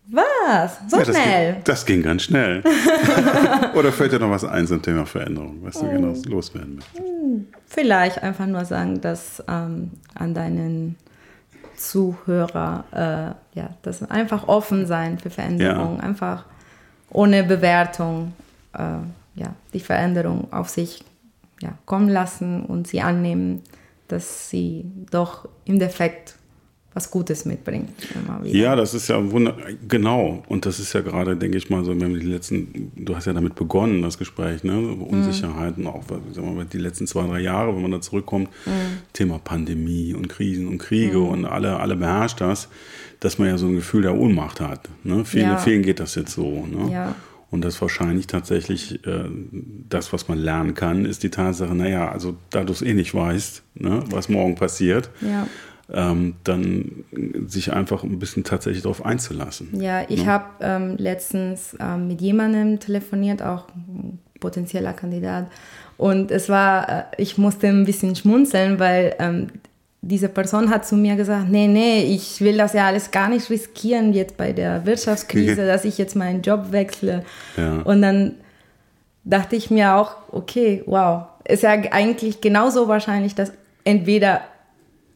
Was? 0.07 0.81
So 0.89 0.99
ja, 0.99 1.05
das 1.05 1.17
schnell? 1.17 1.53
Ging, 1.55 1.65
das 1.65 1.87
ging 1.87 2.03
ganz 2.03 2.23
schnell. 2.25 2.63
Oder 3.75 3.91
fällt 3.91 4.13
dir 4.13 4.19
noch 4.19 4.31
was 4.31 4.45
ein 4.45 4.67
zum 4.67 4.83
Thema 4.83 5.07
Veränderung, 5.07 5.59
was 5.63 5.81
du 5.81 5.89
genau 5.89 6.13
loswerden 6.27 6.77
möchtest? 6.77 6.99
Hm, 6.99 7.47
vielleicht 7.67 8.23
einfach 8.23 8.47
nur 8.47 8.67
sagen, 8.67 9.01
dass 9.01 9.43
ähm, 9.49 9.93
an 10.15 10.35
deinen 10.35 10.97
Zuhörer, 11.77 12.85
äh, 12.93 13.59
ja, 13.59 13.71
das 13.83 14.03
einfach 14.11 14.49
offen 14.49 14.87
sein 14.87 15.19
für 15.19 15.31
Veränderungen, 15.31 15.99
ja. 15.99 16.03
einfach 16.03 16.45
ohne 17.11 17.45
Bewertung, 17.45 18.33
äh, 18.73 18.99
ja, 19.35 19.55
die 19.73 19.81
Veränderung 19.81 20.53
auf 20.53 20.69
sich 20.69 21.05
ja, 21.61 21.71
kommen 21.87 22.09
lassen 22.09 22.65
und 22.65 22.87
sie 22.87 23.01
annehmen, 23.01 23.63
dass 24.09 24.51
sie 24.51 24.85
doch 25.11 25.49
im 25.65 25.79
Defekt 25.79 26.37
was 26.95 27.11
Gutes 27.11 27.45
mitbringt. 27.45 27.91
Ja, 28.45 28.77
das 28.77 28.95
ist 28.95 29.09
ja 29.09 29.31
wunder 29.33 29.57
genau. 29.87 30.45
Und 30.47 30.65
das 30.65 30.79
ist 30.79 30.93
ja 30.93 31.01
gerade, 31.01 31.37
denke 31.37 31.59
ich 31.59 31.69
mal, 31.69 31.85
so, 31.85 31.91
wenn 31.91 32.15
wir 32.15 32.21
die 32.21 32.27
letzten, 32.27 32.93
du 32.95 33.17
hast 33.17 33.27
ja 33.27 33.33
damit 33.33 33.57
begonnen, 33.57 34.01
das 34.01 34.17
Gespräch, 34.17 34.63
ne? 34.63 34.79
Unsicherheiten, 34.79 35.83
mhm. 35.83 35.89
auch 35.89 36.05
sagen 36.33 36.57
wir, 36.57 36.65
die 36.65 36.79
letzten 36.79 37.09
zwei, 37.09 37.27
drei 37.27 37.41
Jahre, 37.41 37.75
wenn 37.75 37.83
man 37.83 37.91
da 37.91 38.01
zurückkommt, 38.01 38.49
mhm. 38.65 38.99
Thema 39.13 39.41
Pandemie 39.41 40.15
und 40.15 40.29
Krisen 40.29 40.69
und 40.69 40.79
Kriege 40.79 41.19
mhm. 41.19 41.29
und 41.29 41.45
alle, 41.47 41.81
alle 41.81 41.97
beherrscht 41.97 42.41
das, 42.41 42.69
dass 43.19 43.39
man 43.39 43.49
ja 43.49 43.59
so 43.59 43.67
ein 43.67 43.75
Gefühl 43.75 44.03
der 44.03 44.17
Ohnmacht 44.17 44.61
hat. 44.61 44.89
Ne? 45.03 45.25
Vielen, 45.25 45.51
ja. 45.51 45.57
vielen 45.57 45.83
geht 45.83 45.99
das 45.99 46.15
jetzt 46.15 46.33
so. 46.33 46.65
Ne? 46.65 46.93
Ja. 46.93 47.17
Und 47.51 47.65
das 47.65 47.81
wahrscheinlich 47.81 48.29
tatsächlich 48.29 49.05
äh, 49.07 49.25
das, 49.89 50.13
was 50.13 50.29
man 50.29 50.39
lernen 50.39 50.75
kann, 50.75 51.05
ist 51.05 51.25
die 51.25 51.31
Tatsache, 51.31 51.75
naja, 51.75 52.11
also 52.11 52.37
da 52.51 52.63
du 52.63 52.73
es 52.73 52.83
eh 52.83 52.95
nicht 52.95 53.15
weißt, 53.15 53.63
ne, 53.75 54.03
was 54.11 54.29
morgen 54.29 54.57
passiert, 54.57 55.11
ja 55.21 55.47
ähm, 55.93 56.37
dann 56.45 57.05
sich 57.47 57.73
einfach 57.73 58.05
ein 58.05 58.19
bisschen 58.19 58.45
tatsächlich 58.45 58.83
darauf 58.83 59.05
einzulassen. 59.05 59.81
Ja, 59.81 60.03
ich 60.09 60.25
ne? 60.25 60.27
habe 60.27 60.45
ähm, 60.61 60.97
letztens 60.97 61.77
ähm, 61.79 62.09
mit 62.09 62.21
jemandem 62.21 62.81
telefoniert, 62.81 63.43
auch 63.43 63.69
ein 63.69 64.19
potenzieller 64.41 64.93
Kandidat. 64.93 65.47
Und 65.97 66.31
es 66.31 66.49
war, 66.49 66.89
äh, 66.89 67.03
ich 67.19 67.39
musste 67.39 67.69
ein 67.69 67.85
bisschen 67.85 68.17
schmunzeln, 68.17 68.79
weil 68.79 69.15
ähm, 69.19 69.49
diese 70.01 70.29
Person 70.29 70.71
hat 70.71 70.87
zu 70.87 70.97
mir 70.97 71.17
gesagt, 71.17 71.49
nee, 71.49 71.67
nee, 71.67 72.03
ich 72.03 72.41
will 72.41 72.57
das 72.57 72.73
ja 72.73 72.87
alles 72.87 73.11
gar 73.11 73.29
nicht 73.29 73.49
riskieren 73.51 74.13
jetzt 74.13 74.37
bei 74.37 74.53
der 74.53 74.85
Wirtschaftskrise, 74.87 75.67
dass 75.67 75.85
ich 75.85 75.99
jetzt 75.99 76.17
meinen 76.17 76.43
Job 76.43 76.73
wechsle. 76.73 77.25
Ja. 77.57 77.81
Und 77.83 78.03
dann 78.03 78.35
dachte 79.25 79.57
ich 79.57 79.71
mir 79.71 79.95
auch, 79.95 80.17
okay, 80.31 80.83
wow, 80.87 81.25
ist 81.47 81.63
ja 81.63 81.71
eigentlich 81.71 82.41
genauso 82.41 82.89
wahrscheinlich, 82.89 83.35
dass 83.35 83.53
entweder 83.85 84.43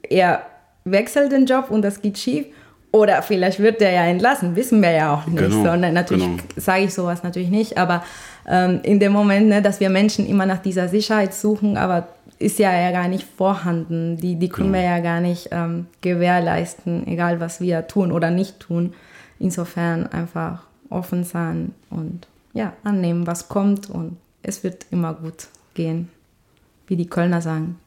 er 0.02 0.42
wechselt 0.90 1.32
den 1.32 1.46
Job 1.46 1.70
und 1.70 1.82
das 1.82 2.02
geht 2.02 2.18
schief. 2.18 2.46
Oder 2.90 3.20
vielleicht 3.22 3.60
wird 3.60 3.82
der 3.82 3.92
ja 3.92 4.04
entlassen, 4.04 4.56
wissen 4.56 4.80
wir 4.80 4.92
ja 4.92 5.12
auch 5.12 5.26
nicht. 5.26 5.38
Genau, 5.38 5.62
Sondern 5.62 5.92
natürlich 5.92 6.24
genau. 6.24 6.42
sage 6.56 6.84
ich 6.84 6.94
sowas 6.94 7.22
natürlich 7.22 7.50
nicht, 7.50 7.76
aber 7.76 8.02
ähm, 8.46 8.80
in 8.82 8.98
dem 8.98 9.12
Moment, 9.12 9.48
ne, 9.48 9.60
dass 9.60 9.78
wir 9.78 9.90
Menschen 9.90 10.26
immer 10.26 10.46
nach 10.46 10.58
dieser 10.58 10.88
Sicherheit 10.88 11.34
suchen, 11.34 11.76
aber 11.76 12.08
ist 12.38 12.58
ja, 12.58 12.72
ja 12.72 12.90
gar 12.92 13.08
nicht 13.08 13.26
vorhanden. 13.36 14.16
Die, 14.16 14.36
die 14.36 14.48
können 14.48 14.72
genau. 14.72 14.82
wir 14.82 14.88
ja 14.88 15.00
gar 15.00 15.20
nicht 15.20 15.48
ähm, 15.50 15.86
gewährleisten, 16.00 17.06
egal 17.06 17.40
was 17.40 17.60
wir 17.60 17.86
tun 17.86 18.12
oder 18.12 18.30
nicht 18.30 18.60
tun. 18.60 18.94
Insofern 19.38 20.06
einfach 20.06 20.62
offen 20.88 21.24
sein 21.24 21.74
und 21.90 22.26
ja, 22.54 22.72
annehmen, 22.84 23.26
was 23.26 23.48
kommt 23.48 23.90
und 23.90 24.16
es 24.42 24.64
wird 24.64 24.86
immer 24.90 25.14
gut 25.14 25.48
gehen, 25.74 26.08
wie 26.86 26.96
die 26.96 27.08
Kölner 27.08 27.42
sagen. 27.42 27.78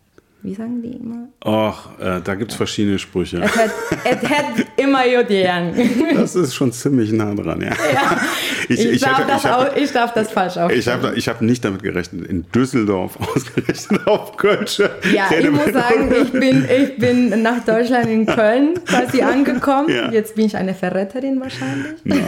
Wie 0.44 0.56
sagen 0.56 0.82
die 0.82 0.94
immer? 0.94 1.28
Ach, 1.46 2.00
äh, 2.00 2.20
da 2.24 2.34
gibt 2.34 2.52
es 2.52 2.58
verschiedene 2.58 2.98
Sprüche. 2.98 3.42
Es 3.44 3.56
hat, 3.56 3.72
es 4.04 4.30
hat 4.30 4.46
immer 4.76 5.06
Judean. 5.06 5.72
Das 6.16 6.36
ist 6.36 6.56
schon 6.56 6.72
ziemlich 6.72 7.12
nah 7.12 7.36
dran, 7.36 7.62
ja. 7.62 7.68
ja. 7.68 8.22
Ich, 8.68 8.80
ich, 8.80 8.86
ich, 8.94 9.02
darf 9.02 9.18
hatte, 9.18 9.28
das 9.28 9.46
hab, 9.46 9.60
auch, 9.60 9.76
ich, 9.76 9.92
darf 9.92 10.14
das 10.14 10.32
falsch 10.32 10.58
aufstellen. 10.58 10.80
Ich 10.80 10.88
habe 10.88 11.16
hab 11.16 11.42
nicht 11.42 11.64
damit 11.64 11.84
gerechnet, 11.84 12.26
in 12.28 12.46
Düsseldorf 12.52 13.18
ausgerechnet 13.36 14.08
auf 14.08 14.36
Kölsche. 14.38 14.90
Ja, 15.14 15.26
ich 15.38 15.52
muss 15.52 15.72
sagen, 15.74 16.12
ich 16.12 16.32
bin, 16.32 16.66
ich 16.66 16.98
bin 16.98 17.44
nach 17.44 17.64
Deutschland 17.64 18.08
in 18.08 18.26
Köln 18.26 18.80
quasi 18.86 19.22
angekommen. 19.22 19.90
Ja. 19.90 20.12
Jetzt 20.12 20.36
bin 20.36 20.48
ich 20.48 20.58
eine 20.58 20.74
Verräterin 20.74 21.40
wahrscheinlich. 21.40 22.02
Nein. 22.04 22.22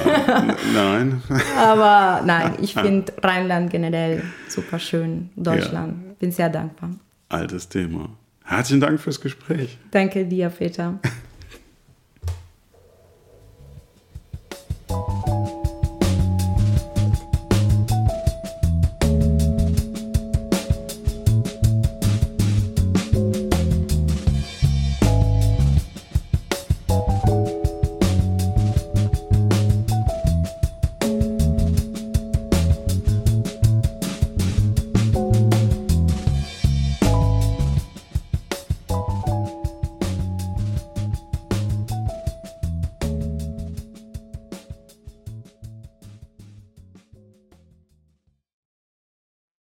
nein. 0.76 1.21
Aber 1.58 2.21
nein, 2.26 2.54
ich 2.62 2.76
finde 2.76 3.12
Rheinland 3.23 3.71
generell 3.71 4.21
super 4.47 4.78
schön. 4.78 5.30
Deutschland. 5.36 5.95
Ja. 6.06 6.13
Bin 6.19 6.32
sehr 6.32 6.49
dankbar 6.49 6.91
altes 7.34 7.69
Thema. 7.69 8.10
Herzlichen 8.43 8.82
Dank 8.82 9.00
fürs 9.00 9.22
Gespräch. 9.22 9.78
Danke 9.91 10.26
dir, 10.26 10.50
Peter. 10.50 11.00